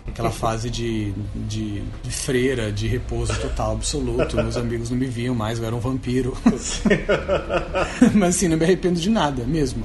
[0.07, 4.37] aquela fase de, de, de freira, de repouso total, absoluto.
[4.37, 6.35] Meus amigos não me viam mais, eu era um vampiro.
[8.15, 9.83] Mas assim, não me arrependo de nada mesmo.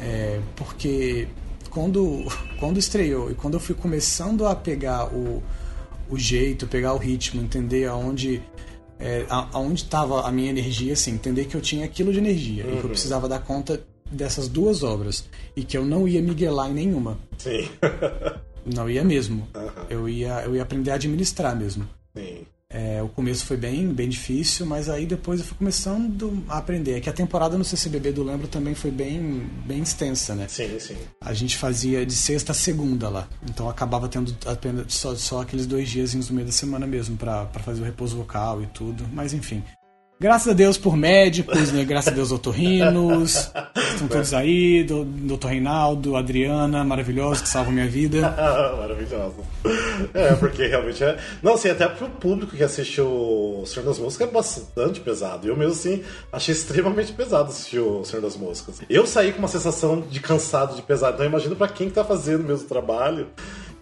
[0.00, 1.28] É, porque
[1.68, 2.26] quando,
[2.58, 5.42] quando estreou e quando eu fui começando a pegar o,
[6.08, 8.42] o jeito, pegar o ritmo, entender aonde
[8.98, 12.78] é, aonde estava a minha energia, assim, entender que eu tinha aquilo de energia e
[12.78, 15.24] que eu precisava dar conta dessas duas obras
[15.56, 17.18] e que eu não ia miguelar em nenhuma.
[17.38, 17.68] Sim.
[18.64, 19.48] Não ia mesmo.
[19.90, 21.84] Eu ia eu ia aprender a administrar mesmo.
[22.16, 22.46] Sim.
[22.74, 26.92] É, o começo foi bem, bem difícil, mas aí depois eu fui começando a aprender.
[26.92, 30.48] É que a temporada no CCBB do Lembro também foi bem, bem extensa, né?
[30.48, 30.96] Sim, sim.
[31.20, 33.28] A gente fazia de sexta a segunda lá.
[33.42, 37.46] Então acabava tendo apenas só, só aqueles dois dias no meio da semana mesmo pra
[37.62, 39.06] fazer o repouso vocal e tudo.
[39.12, 39.62] Mas enfim.
[40.22, 41.84] Graças a Deus por médicos, né?
[41.84, 43.50] Graças a Deus otorrinos.
[43.92, 44.84] Estão todos aí.
[44.84, 48.20] do- Doutor Reinaldo, Adriana, maravilhosos, que salvam minha vida.
[48.78, 49.34] Maravilhosa.
[50.14, 51.18] É, porque realmente é.
[51.42, 55.48] Não, assim, até pro público que assistiu O Senhor das Moscas é bastante pesado.
[55.48, 58.80] Eu mesmo, assim, achei extremamente pesado assistir O Senhor das Moscas.
[58.88, 61.14] Eu saí com uma sensação de cansado, de pesado.
[61.14, 63.26] Então, imagino pra quem que tá fazendo o mesmo trabalho.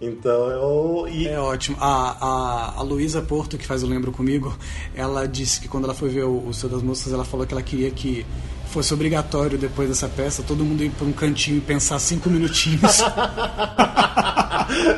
[0.00, 1.08] Então, eu.
[1.08, 1.76] E, É ótimo.
[1.78, 4.56] A, a, a Luísa Porto, que faz o Lembro comigo,
[4.94, 7.52] ela disse que quando ela foi ver o, o Senhor das Moscas, ela falou que
[7.52, 8.24] ela queria que
[8.70, 13.00] fosse obrigatório depois dessa peça todo mundo ir pra um cantinho e pensar cinco minutinhos.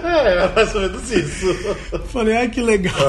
[0.05, 1.47] é, mais ou menos isso.
[2.09, 2.95] Falei, ai que legal.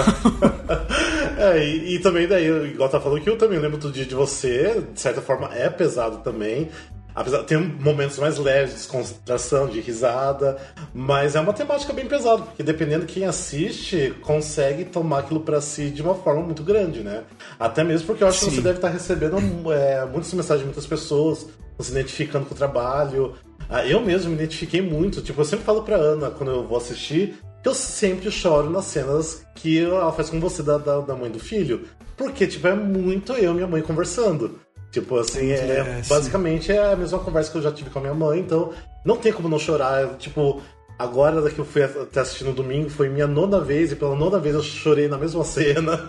[1.36, 4.16] É, e, e, também daí, igual tá falando que eu também lembro do dia de
[4.16, 6.70] você, de certa forma é pesado também.
[7.16, 10.58] Apesar tem momentos mais leves de desconcentração, de risada,
[10.94, 15.62] mas é uma temática bem pesada, porque dependendo de quem assiste, consegue tomar aquilo para
[15.62, 17.24] si de uma forma muito grande, né?
[17.60, 18.50] Até mesmo porque eu acho Sim.
[18.50, 19.38] que você deve estar recebendo
[19.72, 21.48] é, muitas mensagens de muitas pessoas,
[21.80, 23.34] se identificando com o trabalho.
[23.70, 26.78] Ah, eu mesmo me identifiquei muito, tipo, eu sempre falo pra Ana quando eu vou
[26.78, 31.16] assistir que eu sempre choro nas cenas que ela faz com você da, da, da
[31.16, 34.60] mãe do filho, porque, tipo, é muito eu e minha mãe conversando.
[34.94, 38.02] Tipo, assim, é, é basicamente é a mesma conversa que eu já tive com a
[38.04, 38.72] minha mãe, então
[39.04, 40.18] não tem como não chorar.
[40.20, 40.62] Tipo,
[41.00, 44.38] agora que eu fui até assistir no domingo, foi minha nona vez, e pela nona
[44.38, 46.00] vez eu chorei na mesma cena.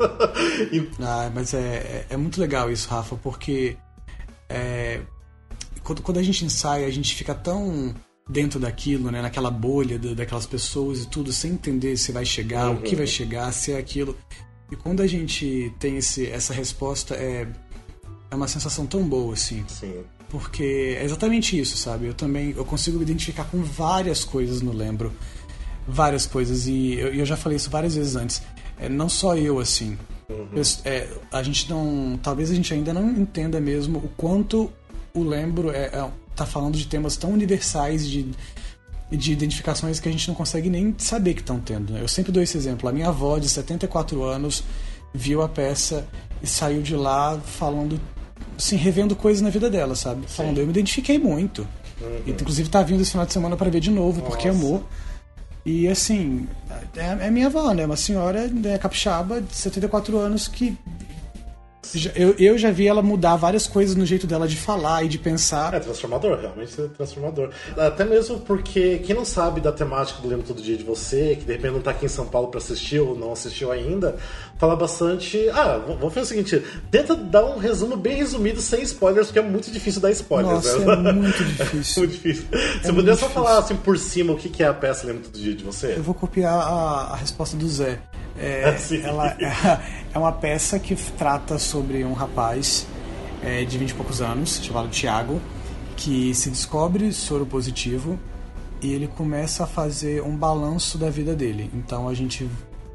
[0.71, 0.87] e...
[1.01, 3.79] Ah, mas é, é, é, muito legal isso, Rafa, porque
[4.51, 5.01] é,
[5.83, 7.95] quando, quando a gente ensaia, a gente fica tão
[8.29, 12.69] dentro daquilo, né, naquela bolha do, daquelas pessoas e tudo, sem entender se vai chegar,
[12.69, 12.77] uhum.
[12.77, 14.15] o que vai chegar, se é aquilo.
[14.71, 17.47] E quando a gente tem esse, essa resposta, é
[18.35, 19.65] é uma sensação tão boa, assim.
[19.69, 20.03] Sim.
[20.29, 22.07] Porque é exatamente isso, sabe?
[22.07, 25.13] Eu também eu consigo me identificar com várias coisas no Lembro.
[25.87, 26.67] Várias coisas.
[26.67, 28.43] E eu, eu já falei isso várias vezes antes.
[28.79, 29.97] É, não só eu, assim.
[30.29, 30.49] Uhum.
[30.53, 32.19] Eu, é, a gente não.
[32.23, 34.71] Talvez a gente ainda não entenda mesmo o quanto
[35.15, 38.27] o Lembro é, é, tá falando de temas tão universais, de,
[39.13, 41.93] de identificações que a gente não consegue nem saber que estão tendo.
[41.93, 42.03] Né?
[42.03, 42.89] Eu sempre dou esse exemplo.
[42.89, 44.65] A minha avó, de 74 anos,
[45.13, 46.09] viu a peça
[46.43, 48.01] e saiu de lá falando
[48.57, 50.23] assim, revendo coisas na vida dela, sabe?
[50.23, 50.37] Sim.
[50.37, 51.67] Falando, eu me identifiquei muito.
[52.01, 52.21] Uhum.
[52.27, 54.31] E, inclusive tá vindo esse final de semana para ver de novo, Nossa.
[54.31, 54.85] porque amou.
[55.65, 56.47] E assim,
[56.95, 57.87] é, é minha avó, né?
[57.87, 60.77] Uma senhora né, capixaba de 74 anos que
[62.15, 65.19] eu, eu já vi ela mudar várias coisas no jeito dela de falar e de
[65.19, 65.75] pensar.
[65.75, 67.51] É transformador, realmente é transformador.
[67.77, 71.45] Até mesmo porque quem não sabe da temática do Lembro Todo Dia de Você, que
[71.45, 74.17] de repente não tá aqui em São Paulo para assistir ou não assistiu ainda,
[74.59, 75.49] fala bastante.
[75.51, 79.43] Ah, vamos fazer o seguinte: tenta dar um resumo bem resumido, sem spoilers, porque é
[79.43, 80.65] muito difícil dar spoilers.
[80.65, 81.11] Nossa, né?
[81.11, 82.03] é muito difícil.
[82.03, 82.45] muito difícil.
[82.53, 85.39] É Você poderia só falar assim por cima o que é a peça Lembro Todo
[85.39, 85.95] Dia de Você?
[85.97, 88.01] Eu vou copiar a, a resposta do Zé.
[88.39, 89.37] É, ela
[90.15, 92.87] é, uma peça que trata sobre um rapaz
[93.43, 95.41] é, de 20 e poucos anos, chamado Tiago,
[95.97, 98.19] que se descobre soro positivo
[98.81, 101.71] e ele começa a fazer um balanço da vida dele.
[101.75, 102.49] Então a gente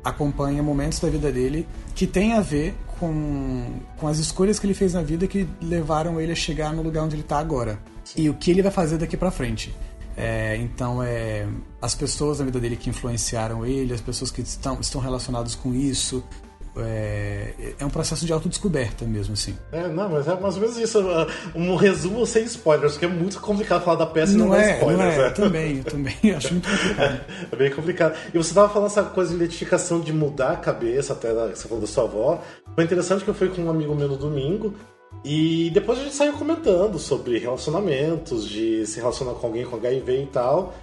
[0.04, 4.74] acompanha momentos da vida dele que tem a ver com, com as escolhas que ele
[4.74, 7.80] fez na vida que levaram ele a chegar no lugar onde ele está agora.
[8.16, 9.76] E o que ele vai fazer daqui para frente.
[10.16, 11.48] É, então, é,
[11.82, 15.74] as pessoas na vida dele que influenciaram ele, as pessoas que estão, estão relacionadas com
[15.74, 16.24] isso,
[16.84, 19.58] é, é, um processo de autodescoberta mesmo, assim.
[19.72, 21.00] É, não, mas é mais ou menos isso.
[21.00, 24.56] Uh, um resumo sem spoilers, porque é muito complicado falar da peça não e não
[24.56, 25.16] é, dar spoilers.
[25.18, 25.30] Não é, é.
[25.32, 27.02] também, eu também acho muito complicado.
[27.02, 28.18] É, é, bem complicado.
[28.34, 31.68] E você estava falando essa coisa de identificação de mudar a cabeça, até da, você
[31.68, 32.42] falou da sua avó.
[32.76, 34.74] Foi interessante que eu fui com um amigo meu no domingo,
[35.24, 40.24] e depois a gente saiu comentando sobre relacionamentos, de se relacionar com alguém com HIV
[40.24, 40.74] e tal.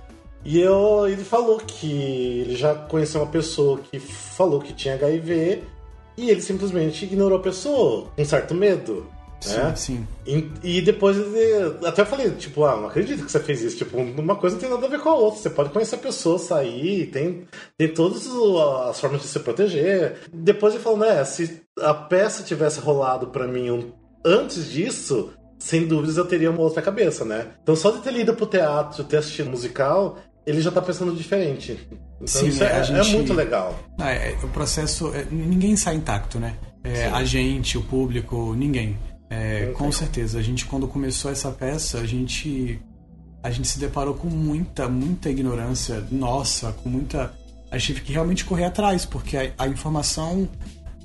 [0.45, 1.91] E eu, ele falou que
[2.41, 5.65] ele já conheceu uma pessoa que falou que tinha HIV
[6.17, 9.07] e ele simplesmente ignorou a pessoa, com certo medo.
[9.41, 9.77] Sim, né?
[9.77, 10.09] sim.
[10.27, 13.77] E, e, depois ele, até falei, tipo, ah, não acredito que você fez isso.
[13.77, 15.41] Tipo, uma coisa não tem nada a ver com a outra.
[15.41, 18.27] Você pode conhecer a pessoa, sair, tem, tem todas
[18.89, 20.17] as formas de se proteger.
[20.33, 23.93] Depois ele falou, né, se a peça tivesse rolado para mim um
[24.25, 27.53] antes disso, sem dúvidas eu teria uma outra cabeça, né?
[27.63, 31.77] Então só de ter lido pro teatro, ter assistido musical, ele já tá pensando diferente.
[32.17, 33.11] Então Sim, isso é, é gente...
[33.11, 33.79] é, muito legal.
[33.99, 35.13] Ah, é, o processo.
[35.13, 36.57] É, ninguém sai intacto, né?
[36.85, 38.97] É, a gente, o público, ninguém.
[39.29, 40.39] É, com certeza.
[40.39, 42.81] A gente, quando começou essa peça, a gente.
[43.43, 47.35] A gente se deparou com muita, muita ignorância nossa, com muita.
[47.71, 50.49] A gente teve que realmente correr atrás, porque a, a informação.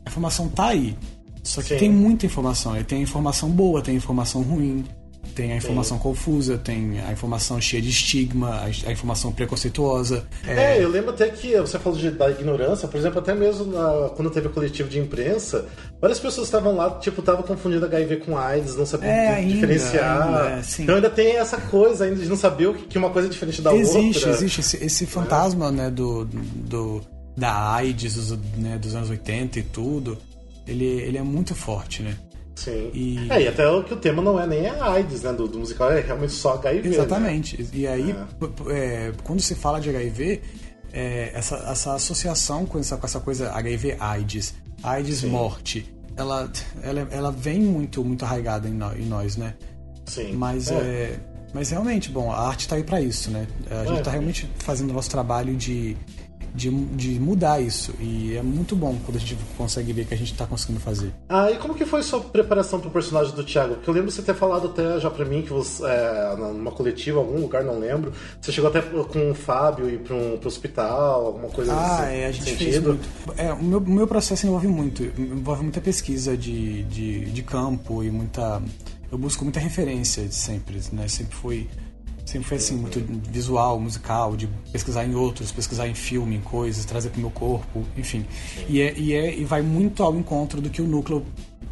[0.06, 0.96] A informação tá aí.
[1.44, 1.78] Só que Sim.
[1.78, 2.80] tem muita informação.
[2.80, 4.86] E tem informação boa, tem informação ruim,
[5.32, 6.04] tem a informação Sim.
[6.04, 10.26] confusa, tem a informação cheia de estigma, a, informação preconceituosa.
[10.46, 10.78] É...
[10.78, 10.84] é...
[10.84, 14.30] eu lembro até que você falou de, da ignorância, por exemplo, até mesmo na, quando
[14.30, 15.66] teve o coletivo de imprensa,
[16.00, 20.28] várias pessoas estavam lá, tipo, estavam confundindo HIV com AIDS, não sabiam é, diferenciar.
[20.28, 23.32] Ainda, então ainda tem essa coisa ainda de não saber o que, uma coisa é
[23.32, 24.08] diferente da existe, outra.
[24.08, 24.60] Existe, existe.
[24.60, 27.02] Esse, esse fantasma, né, do, do,
[27.36, 30.18] da AIDS dos, né, dos anos 80 e tudo
[30.68, 32.16] ele, ele é muito forte, né?
[32.56, 32.92] Sim.
[32.94, 33.28] E...
[33.30, 35.34] É, e até o que o tema não é nem a AIDS, né?
[35.34, 36.90] Do, do musical, é realmente só HIV.
[36.90, 36.96] Né?
[36.96, 37.62] Exatamente.
[37.62, 37.70] Né?
[37.74, 38.74] E aí, é.
[38.74, 40.42] É, quando se fala de HIV,
[40.94, 46.52] é, essa, essa associação com essa, com essa coisa HIV-AIDS, AIDS-morte, ela,
[46.84, 49.56] ela, ela vem muito, muito arraigada em, no, em nós, né?
[50.06, 50.34] Sim.
[50.34, 50.76] Mas é.
[50.76, 51.20] é
[51.54, 53.48] Mas realmente, bom, a arte está aí para isso, né?
[53.70, 54.00] A gente É.
[54.00, 55.96] está realmente fazendo o nosso trabalho de,
[56.54, 57.94] de, de mudar isso.
[58.00, 61.14] E é muito bom quando a gente consegue ver que a gente está conseguindo fazer.
[61.30, 63.76] Ah, e como que foi sua preparação pro personagem do Thiago?
[63.76, 67.20] Porque eu lembro você ter falado até já pra mim que você, é, numa coletiva,
[67.20, 71.26] algum lugar, não lembro, você chegou até com o Fábio ir pra um, pro hospital,
[71.28, 72.88] alguma coisa Ah, nesse é, a gente fez sentido.
[72.90, 73.10] muito.
[73.38, 78.12] É, o meu, meu processo envolve muito, envolve muita pesquisa de, de, de campo e
[78.12, 78.62] muita.
[79.12, 81.08] Eu busco muita referência de sempre, né?
[81.08, 81.68] Sempre foi.
[82.26, 86.86] Sempre foi assim, muito visual, musical, de pesquisar em outros, pesquisar em filme, em coisas,
[86.86, 88.26] trazer pro meu corpo, enfim.
[88.70, 91.26] E, é, e, é, e vai muito ao encontro do que o núcleo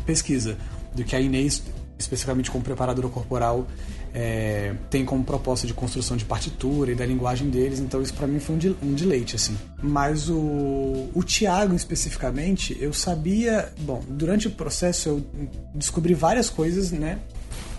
[0.06, 0.58] pesquisa,
[0.94, 1.64] do que a Inês,
[1.98, 3.68] especificamente como preparadora corporal,
[4.14, 8.26] é, tem como proposta de construção de partitura e da linguagem deles, então isso para
[8.26, 9.56] mim foi um, de, um deleite, assim.
[9.82, 13.72] Mas o, o Tiago, especificamente, eu sabia...
[13.82, 15.26] Bom, durante o processo eu
[15.76, 17.20] descobri várias coisas, né,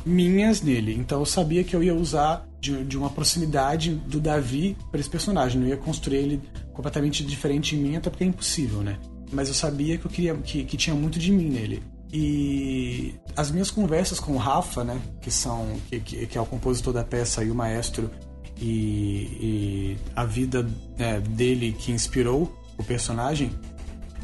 [0.04, 0.94] minhas nele.
[0.94, 5.10] Então eu sabia que eu ia usar de, de uma proximidade do Davi para esse
[5.10, 5.60] personagem.
[5.60, 8.98] Não ia construir ele completamente diferente em mim, até porque é impossível, né?
[9.32, 11.82] Mas eu sabia que eu queria que, que tinha muito de mim nele.
[12.12, 16.92] E as minhas conversas com o Rafa, né, que são que, que, é o compositor
[16.92, 18.10] da peça e o maestro
[18.60, 18.66] e,
[19.40, 23.52] e a vida né, dele que inspirou o personagem,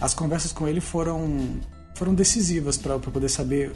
[0.00, 1.60] as conversas com ele foram
[1.94, 3.72] foram decisivas para eu poder saber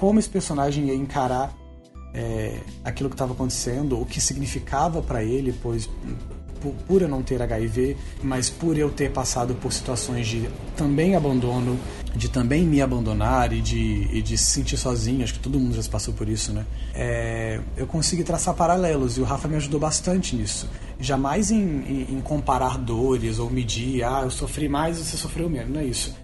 [0.00, 1.54] como esse personagem ia encarar
[2.14, 5.88] é, aquilo que estava acontecendo, o que significava para ele, pois
[6.58, 11.14] por, por eu não ter HIV, mas por eu ter passado por situações de também
[11.14, 11.78] abandono,
[12.16, 15.74] de também me abandonar e de, e de se sentir sozinho, acho que todo mundo
[15.74, 16.64] já passou por isso, né?
[16.94, 20.68] É, eu consegui traçar paralelos e o Rafa me ajudou bastante nisso.
[20.98, 25.70] Jamais em, em, em comparar dores ou medir, ah, eu sofri mais, você sofreu menos,
[25.70, 26.16] não é isso.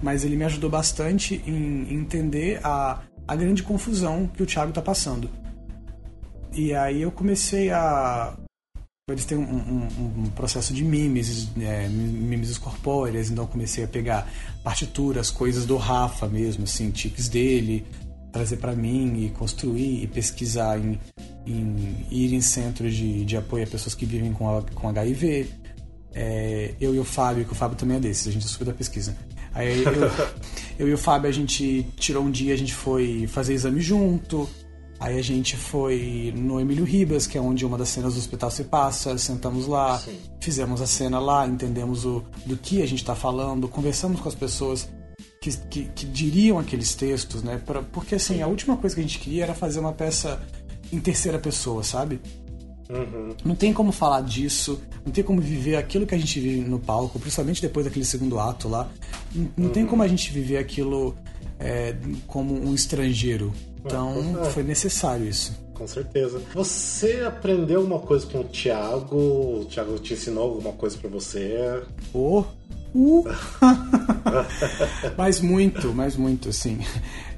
[0.00, 4.82] Mas ele me ajudou bastante em entender a, a grande confusão que o Thiago está
[4.82, 5.28] passando.
[6.52, 8.34] E aí eu comecei a.
[9.10, 13.88] Eles têm um, um, um processo de mimes, é, mimes corpóreas, então eu comecei a
[13.88, 14.30] pegar
[14.62, 17.84] partituras, coisas do Rafa mesmo, assim, tiques dele,
[18.32, 20.98] trazer para mim e construir e pesquisar em,
[21.46, 25.50] em ir em centros de, de apoio a pessoas que vivem com, com HIV.
[26.14, 28.64] É, eu e o Fábio, que o Fábio também é desses, a gente é super
[28.64, 29.14] da pesquisa.
[29.54, 29.92] Aí eu,
[30.80, 34.48] eu e o Fábio, a gente tirou um dia, a gente foi fazer exame junto.
[34.98, 38.50] Aí a gente foi no Emílio Ribas, que é onde uma das cenas do hospital
[38.50, 40.18] se passa, sentamos lá, Sim.
[40.40, 44.34] fizemos a cena lá, entendemos o, do que a gente está falando, conversamos com as
[44.34, 44.88] pessoas
[45.40, 47.60] que, que, que diriam aqueles textos, né?
[47.64, 50.40] Pra, porque assim, a última coisa que a gente queria era fazer uma peça
[50.92, 52.20] em terceira pessoa, sabe?
[52.88, 53.34] Uhum.
[53.44, 56.78] Não tem como falar disso, não tem como viver aquilo que a gente vive no
[56.78, 58.88] palco, principalmente depois daquele segundo ato lá.
[59.34, 61.16] Não, não tem como a gente viver aquilo
[61.58, 61.94] é,
[62.26, 63.52] como um estrangeiro.
[63.84, 64.50] Então É.
[64.50, 65.58] foi necessário isso.
[65.74, 66.40] Com certeza.
[66.54, 69.16] Você aprendeu alguma coisa com o Thiago?
[69.16, 71.82] O Thiago te ensinou alguma coisa pra você?
[72.12, 72.44] Oh.
[72.94, 73.24] Uh.
[75.18, 76.78] mas muito, mas muito, assim.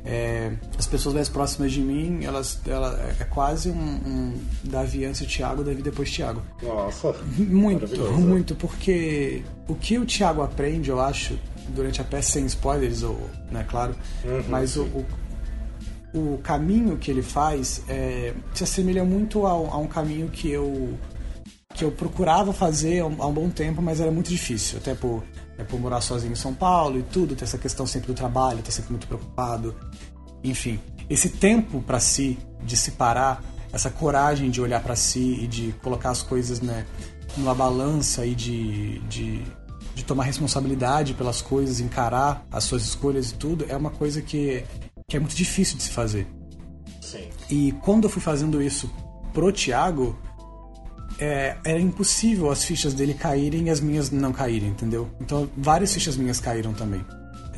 [0.09, 5.21] É, as pessoas mais próximas de mim, elas, ela é quase um, um Davi antes
[5.23, 6.42] o Thiago, Davi depois Thiago.
[6.62, 7.12] Nossa.
[7.37, 11.37] Muito, muito, porque o que o Thiago aprende, eu acho,
[11.71, 13.19] durante a peça, sem spoilers, ou,
[13.51, 14.85] né, claro, Uhum, mas o,
[16.14, 20.51] o, o caminho que ele faz é, se assemelha muito ao- a, um caminho que
[20.51, 20.97] eu
[21.75, 24.95] que eu procurava fazer há um, há um bom tempo, mas era muito difícil, até
[24.95, 25.23] por,
[25.57, 28.61] né, por morar sozinho em São Paulo e tudo, ter essa questão sempre do trabalho,
[28.61, 29.75] estar sempre muito preocupado,
[30.42, 33.42] enfim, esse tempo para si, de se parar,
[33.73, 36.87] essa coragem de olhar para si e de colocar as coisas né,
[37.37, 39.42] numa balança e de, de,
[39.95, 44.64] de tomar responsabilidade pelas coisas, encarar as suas escolhas e tudo, é uma coisa que,
[45.07, 46.27] que é muito difícil de se fazer.
[47.01, 47.29] Sim.
[47.51, 48.90] E quando eu fui fazendo isso
[49.33, 50.19] pro Thiago,
[51.18, 55.09] é, era impossível as fichas dele caírem e as minhas não caírem, entendeu?
[55.20, 57.05] Então várias fichas minhas caíram também.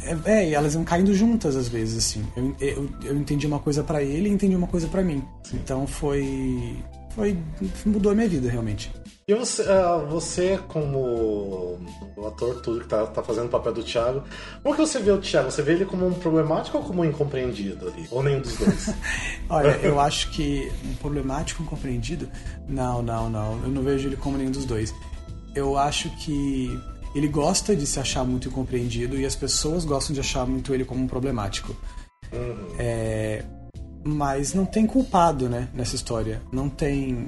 [0.02, 2.24] É, é, e elas iam caindo juntas às vezes, assim.
[2.36, 5.22] Eu, eu, eu entendi uma coisa pra ele e entendi uma coisa pra mim.
[5.52, 6.76] Então foi.
[7.14, 7.36] Foi.
[7.84, 8.90] mudou a minha vida, realmente.
[9.28, 11.78] E você, ah, você como
[12.16, 14.24] o ator, tudo que tá, tá fazendo o papel do Thiago,
[14.62, 15.50] como que você vê o Thiago?
[15.50, 18.08] Você vê ele como um problemático ou como um incompreendido ali?
[18.10, 18.88] Ou nenhum dos dois?
[19.50, 22.26] Olha, eu acho que um problemático incompreendido.
[22.66, 23.62] Não, não, não.
[23.62, 24.94] Eu não vejo ele como nenhum dos dois.
[25.54, 26.80] Eu acho que
[27.14, 30.86] ele gosta de se achar muito incompreendido e as pessoas gostam de achar muito ele
[30.86, 31.76] como um problemático.
[32.78, 33.44] É,
[34.02, 36.40] mas não tem culpado, né, nessa história.
[36.50, 37.26] Não tem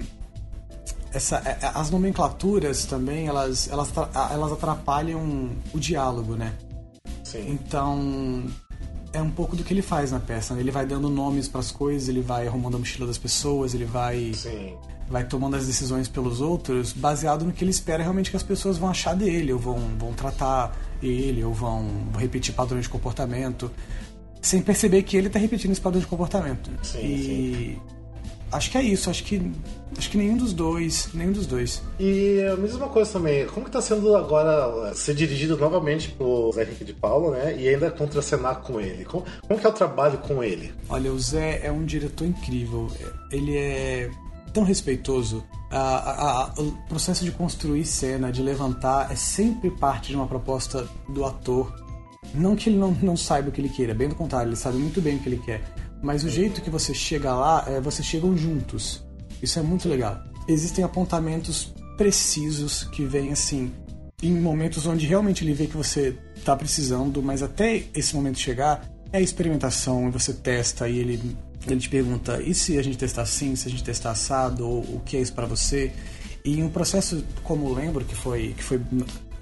[1.13, 3.93] essa, é, é, as nomenclaturas também elas elas
[4.31, 6.53] elas atrapalham o diálogo, né?
[7.25, 7.51] Sim.
[7.51, 8.45] Então,
[9.13, 10.55] é um pouco do que ele faz na peça.
[10.55, 10.61] Né?
[10.61, 13.85] Ele vai dando nomes para as coisas, ele vai arrumando a mochila das pessoas, ele
[13.85, 14.75] vai Sim.
[15.09, 18.79] vai tomando as decisões pelos outros, baseado no que ele espera realmente que as pessoas
[18.79, 23.71] vão achar dele, ou vão, vão tratar ele, ou vão repetir padrões de comportamento,
[24.41, 26.71] sem perceber que ele está repetindo esse padrão de comportamento.
[26.83, 27.79] Sim, e
[28.53, 29.11] acho que é isso.
[29.11, 29.53] Acho que
[29.97, 31.83] acho que nenhum dos dois, nenhum dos dois.
[31.99, 36.63] E a mesma coisa também, como que tá sendo agora ser dirigido novamente pro Zé
[36.63, 37.57] Henrique de Paula, né?
[37.59, 39.05] E ainda contracenar com ele.
[39.05, 40.73] Como, como que é o trabalho com ele?
[40.89, 42.89] Olha, o Zé é um diretor incrível.
[43.31, 44.11] Ele é
[44.53, 45.45] tão respeitoso.
[45.71, 50.27] A, a, a, o processo de construir cena, de levantar, é sempre parte de uma
[50.27, 51.73] proposta do ator.
[52.35, 54.77] Não que ele não, não saiba o que ele queira, bem do contrário, ele sabe
[54.79, 55.63] muito bem o que ele quer.
[56.03, 59.05] Mas o jeito que você chega lá, é, vocês chegam juntos.
[59.43, 60.23] Isso é muito legal.
[60.49, 63.73] Existem apontamentos precisos que vêm assim,
[64.23, 68.89] em momentos onde realmente ele vê que você está precisando, mas até esse momento chegar,
[69.13, 71.37] é a experimentação, e você testa e ele
[71.67, 74.81] ele te pergunta: e se a gente testar assim, se a gente testar assado, ou
[74.81, 75.93] o que é isso para você?
[76.45, 78.81] E um processo como lembro, que foi, que foi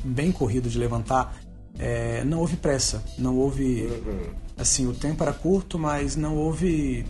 [0.05, 1.39] bem corrido de levantar,
[1.79, 3.89] é, não houve pressa, não houve.
[4.59, 7.07] Assim, o tempo era curto, mas não houve.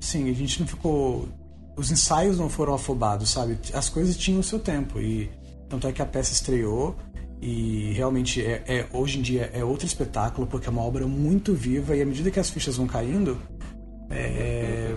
[0.00, 1.28] Sim, a gente não ficou.
[1.76, 3.58] Os ensaios não foram afobados, sabe?
[3.74, 4.98] As coisas tinham o seu tempo.
[4.98, 5.30] E
[5.68, 6.96] tanto é que a peça estreou
[7.42, 11.52] e realmente é, é, hoje em dia é outro espetáculo porque é uma obra muito
[11.52, 13.38] viva e à medida que as fichas vão caindo
[14.10, 14.96] é,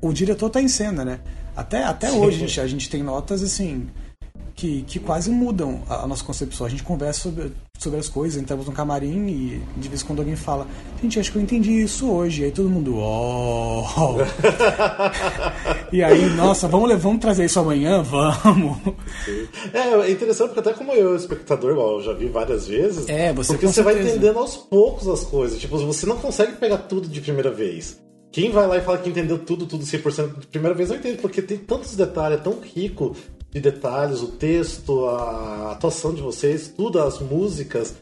[0.00, 1.20] o diretor tá em cena, né?
[1.54, 3.88] Até, até hoje a gente, a gente tem notas assim
[4.54, 6.66] que, que quase mudam a, a nossa concepção.
[6.66, 10.20] A gente conversa sobre, sobre as coisas, entramos no camarim e de vez em quando
[10.20, 10.66] alguém fala,
[11.02, 12.42] gente, acho que eu entendi isso hoje.
[12.42, 13.84] E aí todo mundo, oh!
[15.92, 18.02] e aí, nossa, vamos, vamos trazer isso amanhã?
[18.02, 18.78] Vamos!
[19.72, 23.32] É, é interessante porque até como eu, espectador, igual, eu já vi várias vezes, É,
[23.32, 24.16] você porque você vai certeza.
[24.16, 25.58] entendendo aos poucos as coisas.
[25.58, 28.00] Tipo, você não consegue pegar tudo de primeira vez.
[28.32, 31.16] Quem vai lá e fala que entendeu tudo, tudo 100% de primeira vez, não entende,
[31.18, 33.16] porque tem tantos detalhes, é tão rico
[33.50, 37.94] de detalhes, o texto, a atuação de vocês, tudo, as músicas,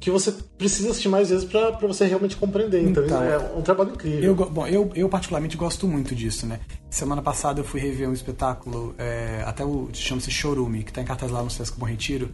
[0.00, 2.82] que você precisa assistir mais vezes pra você realmente compreender.
[2.82, 4.22] Então, Então, é um trabalho incrível.
[4.22, 6.60] Eu, bom, eu, eu particularmente gosto muito disso, né?
[6.88, 11.04] Semana passada eu fui rever um espetáculo, é, até o chama-se Chorume, que tá em
[11.04, 12.30] cartaz lá no Sesc Bom Retiro.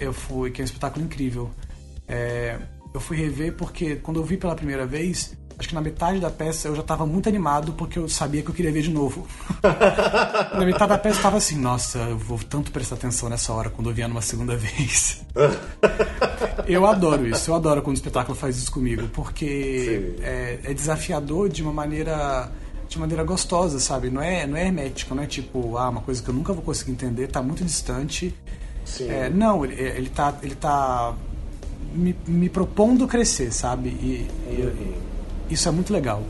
[0.00, 1.50] Eu fui, que é um espetáculo incrível.
[2.08, 2.58] É,
[2.92, 6.30] eu fui rever porque quando eu vi pela primeira vez, acho que na metade da
[6.30, 9.26] peça eu já tava muito animado porque eu sabia que eu queria ver de novo.
[9.62, 13.68] na metade da peça eu tava assim, nossa, eu vou tanto prestar atenção nessa hora
[13.68, 15.20] quando eu vier numa segunda vez.
[16.66, 21.48] Eu adoro isso, eu adoro quando o espetáculo faz isso comigo, porque é, é desafiador
[21.50, 22.50] de uma maneira
[22.88, 24.10] de maneira gostosa, sabe?
[24.10, 26.62] Não é, não é hermético, não é tipo, ah, uma coisa que eu nunca vou
[26.62, 28.34] conseguir entender, tá muito distante.
[29.02, 31.14] É, não, ele, ele tá, ele tá
[31.94, 33.90] me, me propondo crescer, sabe?
[33.90, 35.09] E, e-
[35.50, 36.22] isso é muito legal.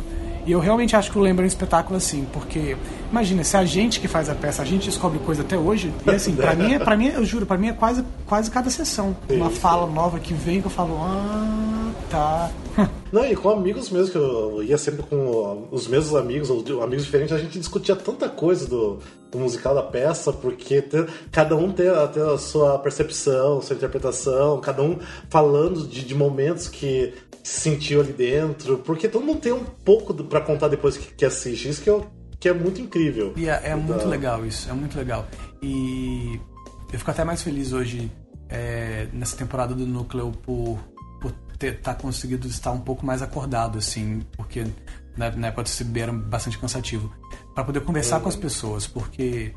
[0.47, 2.75] E eu realmente acho que o Lembra é um espetáculo assim, porque
[3.11, 6.11] imagina, se a gente que faz a peça, a gente descobre coisa até hoje, e
[6.11, 9.15] assim, pra mim, é, pra mim eu juro, pra mim é quase, quase cada sessão.
[9.29, 12.51] Uma fala nova que vem que eu falo, ah, tá.
[13.13, 17.05] Não, e com amigos mesmo, que eu ia sempre com os mesmos amigos, ou amigos
[17.05, 18.99] diferentes, a gente discutia tanta coisa do,
[19.31, 23.77] do musical da peça, porque te- cada um tem, a- tem a sua percepção, sua
[23.77, 24.97] interpretação, cada um
[25.29, 27.13] falando de, de momentos que
[27.43, 31.69] sentiu ali dentro, porque todo mundo tem um pouco pra contar depois que, que assiste.
[31.69, 32.07] Isso que, eu,
[32.39, 33.33] que é muito incrível.
[33.37, 35.27] E é, é muito legal isso, é muito legal.
[35.63, 36.41] E
[36.93, 38.11] eu fico até mais feliz hoje,
[38.49, 40.79] é, nessa temporada do Núcleo, por
[41.61, 44.67] ter tá conseguido estar um pouco mais acordado, assim, porque
[45.17, 47.13] na, na época do CBB era bastante cansativo.
[47.55, 49.55] Pra poder conversar com as pessoas, porque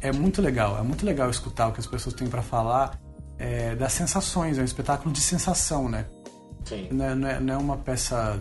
[0.00, 2.98] é muito legal, é muito legal escutar o que as pessoas têm pra falar
[3.38, 6.06] é, das sensações, é um espetáculo de sensação, né?
[6.64, 6.88] Sim.
[6.90, 8.38] Não é, não é- não é uma peça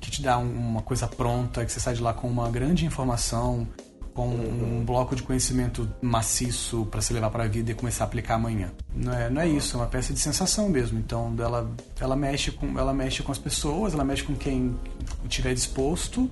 [0.00, 2.84] que te dá um- uma coisa pronta, que você sai de lá com uma grande
[2.84, 3.66] informação,
[4.14, 8.06] com um bloco de conhecimento maciço para se levar para a vida e começar a
[8.06, 8.70] aplicar amanhã.
[8.94, 10.98] Não é, não é isso, é uma peça de sensação mesmo.
[10.98, 11.70] Então, ela,
[12.00, 14.74] ela mexe com, ela mexe com as pessoas, ela mexe com quem
[15.24, 16.30] estiver disposto.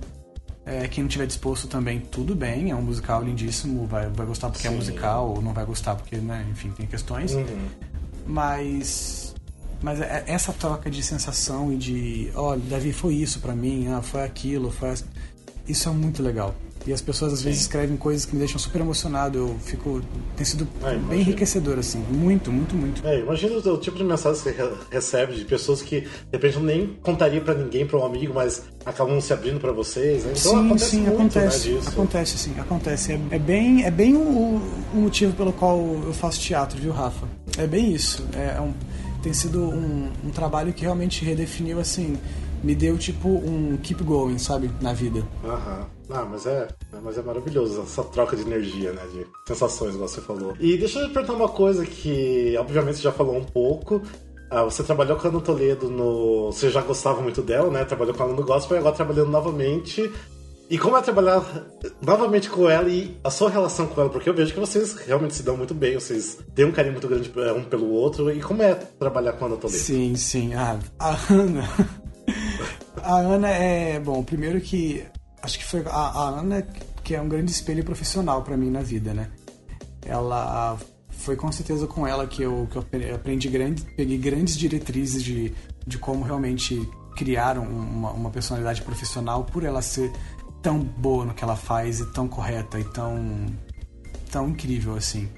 [0.65, 4.49] É, quem não estiver disposto também, tudo bem, é um musical lindíssimo, vai, vai gostar
[4.49, 4.77] porque é Sim.
[4.77, 7.33] musical, ou não vai gostar porque, né, enfim, tem questões
[8.25, 9.24] mas
[9.81, 14.01] mas é- essa troca de sensação e de olha Davi foi isso pra mim ah,
[14.01, 14.93] foi aquilo foi
[15.67, 16.53] isso é muito legal
[16.87, 20.03] e as pessoas às vezes escrevem coisas que me deixam super emocionado eu fico
[20.37, 21.07] tem sido imagino.
[21.07, 24.61] bem enriquecedor assim muito muito muito É, imagina o, o tipo de mensagem que você
[24.61, 28.61] re- recebe de pessoas que de repente nem contaria pra ninguém, pra um amigo, mas
[28.85, 30.23] acabam se abrindo pra vocês.
[30.25, 30.33] Né?
[30.37, 31.89] Então sim acontece sim muito, acontece né, disso.
[31.89, 34.61] acontece sim acontece é, é bem é bem o,
[34.93, 38.71] o motivo pelo qual eu faço teatro viu Rafa é bem isso é um
[39.25, 42.15] tem sido um, um trabalho que realmente redefiniu, assim,
[42.63, 45.27] me deu tipo um keep going, sabe, na vida.
[45.43, 45.87] Aham.
[46.11, 46.67] Ah, mas é,
[47.01, 49.01] mas é maravilhoso essa troca de energia, né?
[49.11, 50.53] De sensações, igual você falou.
[50.59, 53.99] E deixa eu perguntar uma coisa que, obviamente, você já falou um pouco.
[54.51, 56.51] Ah, você trabalhou com a Ana Toledo no.
[56.51, 57.83] Você já gostava muito dela, né?
[57.83, 60.13] Trabalhou com ela no gospel e agora trabalhando novamente.
[60.69, 61.43] E como é trabalhar
[62.01, 64.09] novamente com ela e a sua relação com ela?
[64.09, 67.07] Porque eu vejo que vocês realmente se dão muito bem, vocês têm um carinho muito
[67.07, 68.31] grande um pelo outro.
[68.31, 69.79] E como é trabalhar com a Ana Toledo?
[69.79, 70.53] Sim, sim.
[70.55, 70.79] A
[71.29, 71.69] Ana.
[72.97, 73.99] a Ana é.
[73.99, 75.05] Bom, primeiro que.
[75.41, 76.65] Acho que foi a, a Ana
[77.03, 79.29] que é um grande espelho profissional para mim na vida, né?
[80.03, 80.77] Ela.
[81.09, 82.85] Foi com certeza com ela que eu, que eu
[83.15, 85.53] aprendi grande, peguei grandes diretrizes de,
[85.87, 90.11] de como realmente criar uma, uma personalidade profissional por ela ser
[90.65, 93.45] tão boa no que ela faz e tão correta e tão
[94.31, 95.29] tão incrível assim.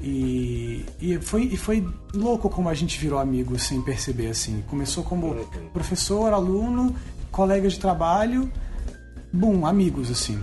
[0.00, 4.64] E, e, foi, e foi louco como a gente virou amigo sem perceber, assim.
[4.68, 6.96] Começou como professor, aluno,
[7.30, 8.50] colega de trabalho,
[9.30, 10.42] bom, amigos, assim.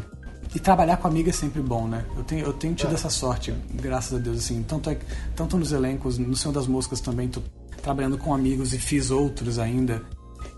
[0.54, 2.06] E trabalhar com amiga é sempre bom, né?
[2.16, 4.64] Eu tenho, eu tenho tido essa sorte, graças a Deus, assim.
[4.64, 4.98] Tanto, é,
[5.36, 7.42] tanto nos elencos, no Senhor das Moscas também, tô
[7.82, 10.04] trabalhando com amigos e fiz outros ainda.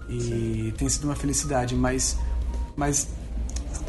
[0.09, 0.73] E Sim.
[0.77, 2.17] tem sido uma felicidade, mas,
[2.75, 3.07] mas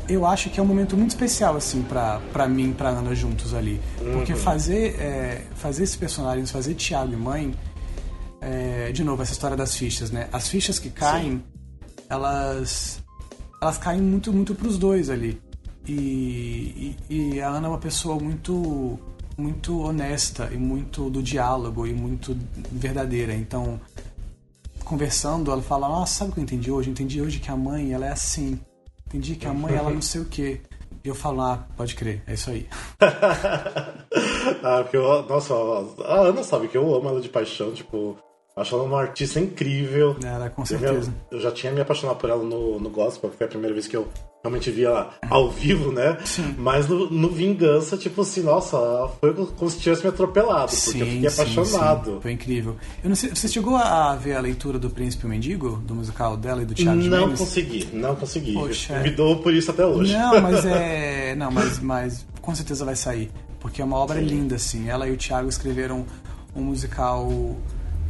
[0.09, 3.15] eu acho que é um momento muito especial, assim, pra, pra mim e pra Ana
[3.15, 3.81] juntos ali.
[4.13, 4.39] Porque uhum.
[4.39, 7.55] fazer, é, fazer esses personagens, fazer Tiago e mãe,
[8.41, 10.29] é, de novo, essa história das fichas, né?
[10.33, 11.43] As fichas que caem,
[12.09, 13.01] elas
[13.61, 15.41] elas caem muito, muito pros dois ali.
[15.87, 18.99] E, e, e, a Ana é uma pessoa muito
[19.37, 22.37] muito honesta e muito do diálogo e muito
[22.71, 23.35] verdadeira.
[23.35, 23.81] Então,
[24.85, 26.89] conversando, ela fala: Nossa, sabe o que eu entendi hoje?
[26.89, 28.59] Eu entendi hoje que a mãe ela é assim.
[29.13, 30.61] Entendi que a mãe, ela não sei o quê.
[31.05, 32.67] E eu falo, ah, pode crer, é isso aí.
[34.63, 35.53] ah, porque eu, nossa,
[36.05, 38.17] a Ana sabe que eu amo ela de paixão, tipo,
[38.57, 40.17] acho ela uma artista incrível.
[40.25, 41.13] Ela, com certeza.
[41.31, 43.87] Eu, eu já tinha me apaixonado por ela no, no gospel, foi a primeira vez
[43.87, 44.09] que eu
[44.43, 46.19] realmente vi ela ao vivo, né?
[46.25, 46.55] Sim.
[46.59, 48.77] Mas no, no, Vingança, tipo assim, nossa,
[49.21, 52.15] foi como se tivesse me atropelado, porque sim, eu fiquei apaixonado.
[52.15, 52.77] Sim, foi incrível.
[53.03, 56.63] Eu não sei, você chegou a ver a leitura do Príncipe Mendigo, do musical dela
[56.63, 58.55] e do Thiago Não consegui, não consegui.
[58.55, 60.13] Poxa, me dou por isso até hoje.
[60.13, 61.35] Não, mas é.
[61.43, 63.31] Não, mas, mas com certeza vai sair.
[63.61, 64.89] Porque é uma obra linda, assim.
[64.89, 66.05] Ela e o Thiago escreveram
[66.55, 67.57] um musical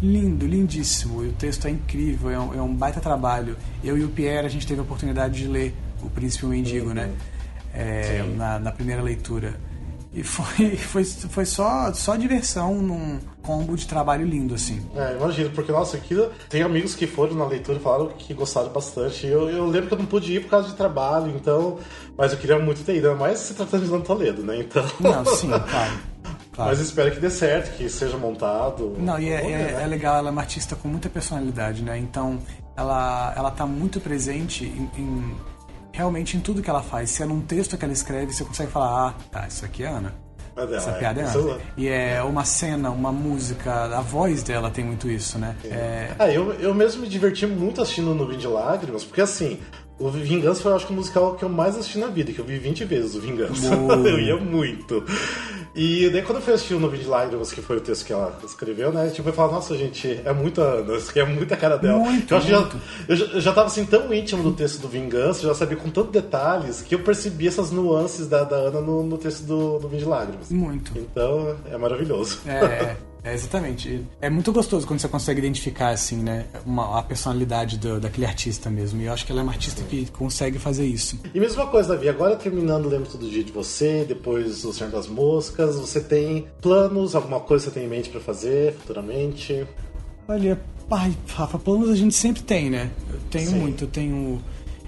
[0.03, 1.25] lindo, lindíssimo.
[1.25, 3.57] E o texto é incrível, é um, é um baita trabalho.
[3.85, 6.95] Eu e o Pierre, a gente teve a oportunidade de ler o Príncipe Mendigo, uhum.
[6.95, 7.11] né?
[7.75, 9.55] É, na, na, primeira leitura.
[10.13, 14.87] E foi, foi, foi só, só diversão num combo de trabalho lindo, assim.
[14.95, 16.31] É, imagino, porque, nossa, aquilo.
[16.49, 19.27] Tem amigos que foram na leitura e falaram que gostaram bastante.
[19.27, 21.79] Eu, eu lembro que eu não pude ir por causa de trabalho, então.
[22.17, 24.59] Mas eu queria muito ter ido, mas se tratando de Dona Toledo, né?
[24.59, 24.85] Então.
[25.01, 26.13] Não, sim, claro.
[26.53, 26.71] Claro.
[26.71, 28.95] Mas espero que dê certo, que seja montado.
[28.99, 29.83] Não, e é, é, né?
[29.83, 31.97] é, legal, ela é uma artista com muita personalidade, né?
[31.97, 32.39] Então,
[32.77, 35.35] ela, ela tá muito presente em, em
[35.93, 37.11] realmente em tudo que ela faz.
[37.11, 39.89] Se é num texto que ela escreve, você consegue falar, ah, tá, isso aqui é
[39.89, 40.15] Ana.
[40.75, 41.59] Essa é, piada é Ana.
[41.77, 45.57] E é uma cena, uma música, a voz dela tem muito isso, né?
[45.65, 46.11] É.
[46.19, 49.59] Ah, eu, eu mesmo me diverti muito assistindo no Vídeo de Lágrimas, porque assim,
[49.99, 52.45] o Vingança foi, acho que, o musical que eu mais assisti na vida, que eu
[52.45, 53.73] vi 20 vezes o Vingança.
[53.75, 55.05] eu ia muito.
[55.75, 58.05] E daí quando eu fui assistir o No Vídeo de Lágrimas, que foi o texto
[58.05, 59.09] que ela escreveu, né?
[59.11, 61.99] Tipo, eu falei, nossa, gente, é muita Ana, é muita cara dela.
[61.99, 62.51] Muito, eu, muito.
[62.51, 62.69] Já,
[63.09, 65.91] eu, já, eu já tava assim tão íntimo do texto do Vingança, já sabia com
[65.91, 70.01] tantos detalhes, que eu percebi essas nuances da, da Ana no, no texto do, Vídeo
[70.01, 70.51] de Lágrimas.
[70.51, 70.93] Muito.
[70.97, 72.41] Então, é maravilhoso.
[72.47, 72.97] É, é.
[73.25, 74.05] É, exatamente.
[74.21, 78.69] É muito gostoso quando você consegue identificar, assim, né, uma, a personalidade do, daquele artista
[78.69, 79.01] mesmo.
[79.01, 81.21] E eu acho que ela é uma artista que consegue fazer isso.
[81.33, 85.07] E mesma coisa, Davi, agora terminando Lembro Todo Dia de Você, depois O Senhor das
[85.07, 89.67] Moscas, você tem planos, alguma coisa que você tem em mente para fazer futuramente?
[90.29, 92.91] Olha, pai, Rafa, planos a gente sempre tem, né?
[93.13, 93.59] Eu tenho Sim.
[93.59, 94.43] muito, eu tenho.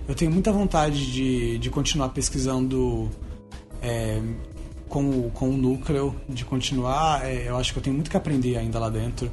[0.06, 3.10] Eu tenho muita vontade de, de continuar pesquisando
[3.80, 4.20] é,
[4.86, 7.24] com, com o núcleo, de continuar.
[7.24, 9.30] É, eu acho que eu tenho muito que aprender ainda lá dentro.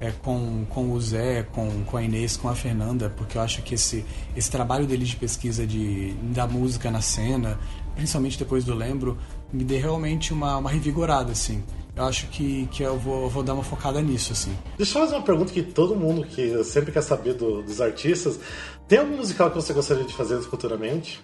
[0.00, 3.62] É, com, com o Zé, com, com a Inês, com a Fernanda, porque eu acho
[3.62, 7.56] que esse, esse trabalho deles de pesquisa de, da música na cena,
[7.94, 9.16] principalmente depois do Lembro,
[9.52, 11.62] me deu realmente uma, uma revigorada, assim.
[11.94, 14.56] Eu acho que, que eu vou, vou dar uma focada nisso, assim.
[14.78, 18.40] Deixa eu fazer uma pergunta que todo mundo que sempre quer saber do, dos artistas.
[18.88, 21.22] Tem algum musical que você gostaria de fazer futuramente?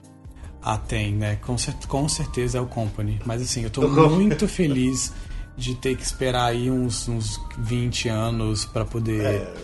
[0.63, 1.37] Ah, tem, né?
[1.37, 1.57] Com,
[1.87, 3.19] com certeza é o Company.
[3.25, 5.13] Mas assim, eu tô muito feliz
[5.57, 9.25] de ter que esperar aí uns, uns 20 anos para poder.
[9.25, 9.55] É.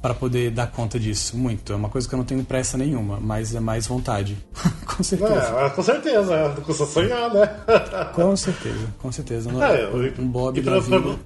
[0.00, 1.36] para poder dar conta disso.
[1.36, 1.72] Muito.
[1.72, 4.36] É uma coisa que eu não tenho pressa nenhuma, mas é mais vontade.
[4.86, 5.56] com certeza.
[5.58, 6.54] É, com certeza.
[6.64, 7.46] Custa sonhar, né?
[8.14, 9.50] com certeza, com certeza.
[9.50, 9.88] É,
[10.20, 11.18] um Bob da vida.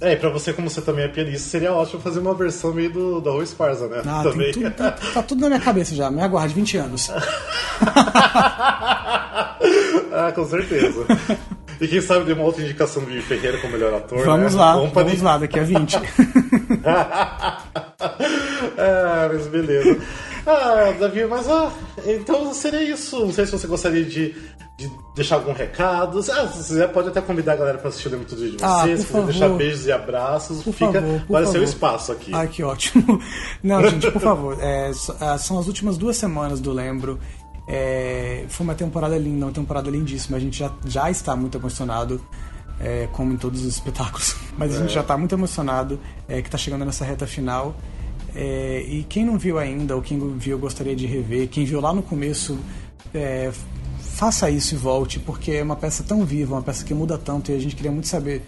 [0.00, 2.92] É, e pra você, como você também é pianista, seria ótimo fazer uma versão meio
[2.92, 4.02] do, do Rui Esparza, né?
[4.04, 4.50] Ah, também.
[4.50, 6.10] tudo, tá, tá tudo na minha cabeça já.
[6.10, 7.08] Me aguarde 20 anos.
[10.12, 11.06] ah, com certeza.
[11.80, 14.60] E quem sabe de uma outra indicação do Ferreira como melhor ator, Vamos né?
[14.60, 16.00] lá, Vamos pra vamos lá, daqui a 20.
[18.78, 20.00] Ah, mas beleza.
[20.46, 21.70] Ah, Davi, mas ah,
[22.06, 23.24] então seria isso.
[23.24, 24.34] Não sei se você gostaria de,
[24.76, 26.18] de deixar algum recado.
[26.18, 28.64] Ah, se quiser, pode até convidar a galera para assistir o Lembro Tudo de você.
[28.64, 31.00] Ah, se quiser deixar beijos e abraços, Por fica.
[31.00, 32.32] favor, Vai ser o espaço aqui.
[32.34, 33.20] Ai, que ótimo.
[33.62, 34.58] Não, gente, por favor.
[34.60, 37.18] é, ah, são as últimas duas semanas do Lembro.
[37.68, 40.36] É, foi uma temporada linda, uma temporada lindíssima.
[40.36, 42.20] A gente já, já está muito emocionado,
[42.80, 44.36] é, como em todos os espetáculos.
[44.58, 45.98] Mas a gente já está muito emocionado
[46.28, 47.74] é, que está chegando nessa reta final.
[48.34, 51.92] É, e quem não viu ainda, ou quem viu gostaria de rever, quem viu lá
[51.92, 52.58] no começo,
[53.12, 53.52] é,
[54.00, 57.50] faça isso e volte, porque é uma peça tão viva, uma peça que muda tanto
[57.52, 58.42] e a gente queria muito saber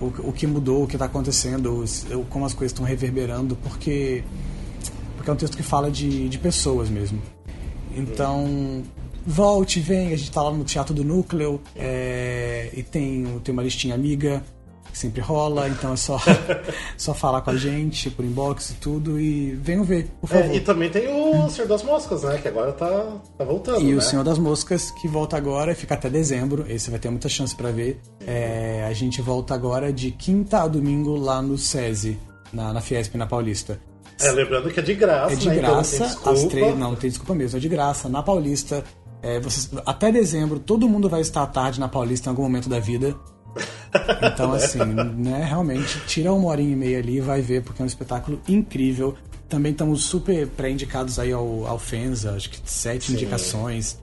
[0.00, 4.24] o, o que mudou, o que está acontecendo, o- como as coisas estão reverberando, porque,
[5.16, 7.20] porque é um texto que fala de, de pessoas mesmo.
[7.96, 8.82] Então,
[9.26, 13.62] volte, vem, a gente tá lá no Teatro do Núcleo é, e tem, tem uma
[13.62, 14.42] listinha amiga
[14.90, 16.18] que sempre rola, então é só,
[16.96, 20.50] só falar com a gente por inbox e tudo e venham ver, por favor.
[20.50, 22.38] É, e também tem o Senhor das Moscas, né?
[22.38, 23.80] Que agora tá, tá voltando.
[23.80, 23.96] E né?
[23.96, 26.64] o Senhor das Moscas, que volta agora, fica até dezembro.
[26.68, 28.00] Esse vai ter muita chance pra ver.
[28.26, 32.18] É, a gente volta agora de quinta a domingo lá no SESI,
[32.52, 33.78] na, na Fiesp, na Paulista.
[34.20, 35.58] É, lembrando que é de graça, É de né?
[35.58, 36.30] Então graça, desculpa.
[36.32, 36.66] às três.
[36.66, 38.82] Não, não tem desculpa mesmo, é de graça, na Paulista.
[39.22, 42.68] É, vocês, até dezembro, todo mundo vai estar à tarde na Paulista em algum momento
[42.68, 43.16] da vida.
[44.22, 47.84] Então, assim, né, realmente, tira uma horinha e meia ali e vai ver, porque é
[47.84, 49.14] um espetáculo incrível.
[49.48, 53.98] Também estamos super pré-indicados aí ao, ao FENSA, acho que sete indicações.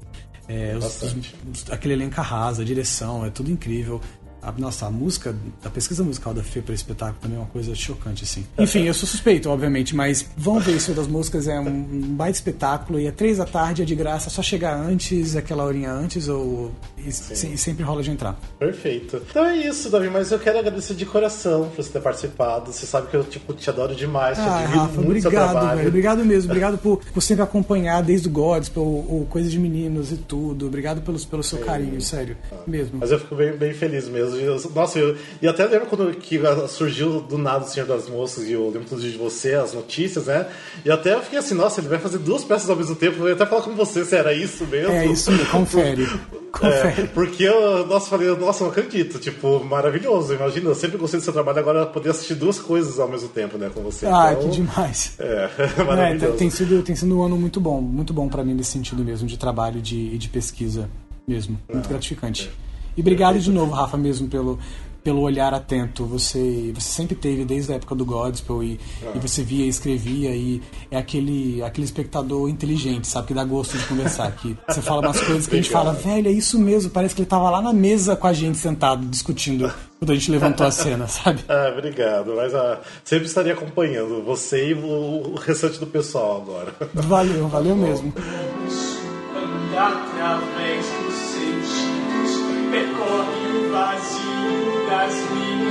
[0.47, 4.01] É, os- os- aquele elenco arrasa, a direção, é tudo incrível.
[4.45, 7.73] A, nossa, a música, a pesquisa musical da Fê para espetáculo também é uma coisa
[7.73, 8.45] chocante, assim.
[8.57, 11.83] Enfim, eu sou suspeito, obviamente, mas vão ver isso das músicas, é um,
[12.15, 15.63] baita espetáculo e é três da tarde, é de graça, é só chegar antes, aquela
[15.63, 18.37] horinha antes, ou e, se- sempre rola de entrar.
[18.59, 19.21] Perfeito.
[19.29, 22.71] Então é isso, Davi, mas eu quero agradecer de coração por você ter participado.
[22.71, 25.87] Você sabe que eu tipo, te adoro demais, te Ah, Rafa, muito obrigado, velho.
[25.87, 26.49] Obrigado mesmo.
[26.51, 30.67] Obrigado por, por sempre acompanhar desde o Gods, o, o Coisa de Meninos e tudo.
[30.67, 32.37] Obrigado pelos, pelo seu carinho, sério.
[32.67, 32.99] Mesmo.
[32.99, 34.34] Mas eu fico bem, bem feliz mesmo.
[34.73, 38.53] Nossa, eu, e até lembro quando que surgiu do nada o Senhor das Moças e
[38.53, 40.47] eu lembro tudo de você, as notícias, né?
[40.83, 43.21] E até eu fiquei assim, nossa, ele vai fazer duas peças ao mesmo tempo.
[43.23, 44.91] Eu ia até falar com você se era isso mesmo.
[44.91, 46.07] É isso mesmo, confere.
[46.55, 47.07] É, Confere.
[47.09, 50.33] porque eu, nossa, falei, nossa, não acredito, tipo, maravilhoso.
[50.33, 53.57] Imagina, eu sempre gostei do seu trabalho, agora poder assistir duas coisas ao mesmo tempo,
[53.57, 54.05] né, com você.
[54.05, 55.15] Ah, Então, que demais.
[55.19, 56.37] É, É, maravilhoso.
[56.37, 59.27] tem, sido, tem sido um ano muito bom, muito bom pra mim nesse sentido mesmo,
[59.27, 60.89] de trabalho de, e de pesquisa
[61.27, 61.59] mesmo.
[61.69, 62.49] Muito gratificante.
[62.97, 64.57] E obrigado de novo, Rafa, mesmo pelo,
[65.05, 66.03] pelo olhar atento.
[66.05, 68.79] Você, você sempre teve desde a época do Godspell e,
[69.13, 73.27] e você via e escrevia e é aquele, aquele espectador inteligente, sabe?
[73.27, 74.31] Que dá gosto de conversar.
[74.31, 77.21] Que você fala umas coisas que a gente fala, velho, é isso mesmo, parece que
[77.21, 80.71] ele tava lá na mesa com a gente sentado discutindo quando a gente levantou a
[80.71, 81.45] cena, sabe?
[81.47, 82.33] Ah, obrigado.
[82.35, 86.73] Mas ah, sempre estaria acompanhando você e o, o restante do pessoal agora.
[86.93, 88.11] Valeu, valeu mesmo.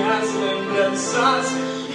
[0.05, 1.47] Minhas lembranças.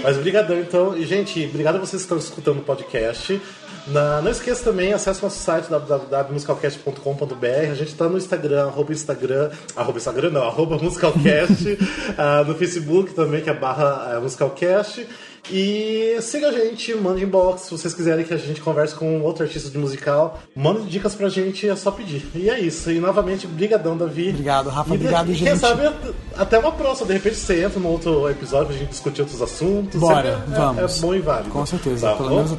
[0.01, 0.97] Mas obrigadão, então.
[0.97, 3.39] E, gente, obrigado a vocês que estão escutando o podcast.
[3.87, 7.71] Na- não esqueça também, acesse nosso site www.musicalcast.com.br.
[7.71, 11.77] A gente está no Instagram, arroba Instagram, arroba Instagram não, arroba Musicalcast.
[12.17, 15.05] ah, no Facebook também, que é barra ah, Musicalcast.
[15.51, 19.43] E siga a gente, mande inbox se vocês quiserem que a gente converse com outro
[19.43, 20.39] artista de musical.
[20.55, 22.25] Mande dicas pra gente, é só pedir.
[22.35, 22.91] E é isso.
[22.91, 24.29] E novamente, brigadão, Davi.
[24.29, 24.91] Obrigado, Rafa.
[24.91, 25.59] E, Obrigado, e Quem gente.
[25.59, 25.89] sabe
[26.37, 27.07] até uma próxima.
[27.07, 29.99] De repente você entra num outro episódio pra gente discutir outros assuntos.
[29.99, 30.97] Bora, é- vamos.
[30.97, 31.49] É, bom e válido.
[31.49, 32.07] Com certeza.
[32.09, 32.35] Tá Pelo bom?
[32.35, 32.51] menos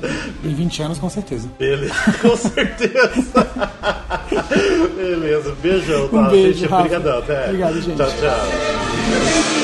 [0.45, 1.49] em 20 anos, com certeza.
[1.59, 3.47] Beleza, com certeza.
[4.97, 6.17] Beleza, beijão, tá?
[6.17, 6.63] Um beijo, gente?
[6.71, 6.77] Rafa.
[6.85, 7.45] Obrigadão, até.
[7.47, 7.97] Obrigado, gente.
[7.97, 9.60] Tchau, tchau.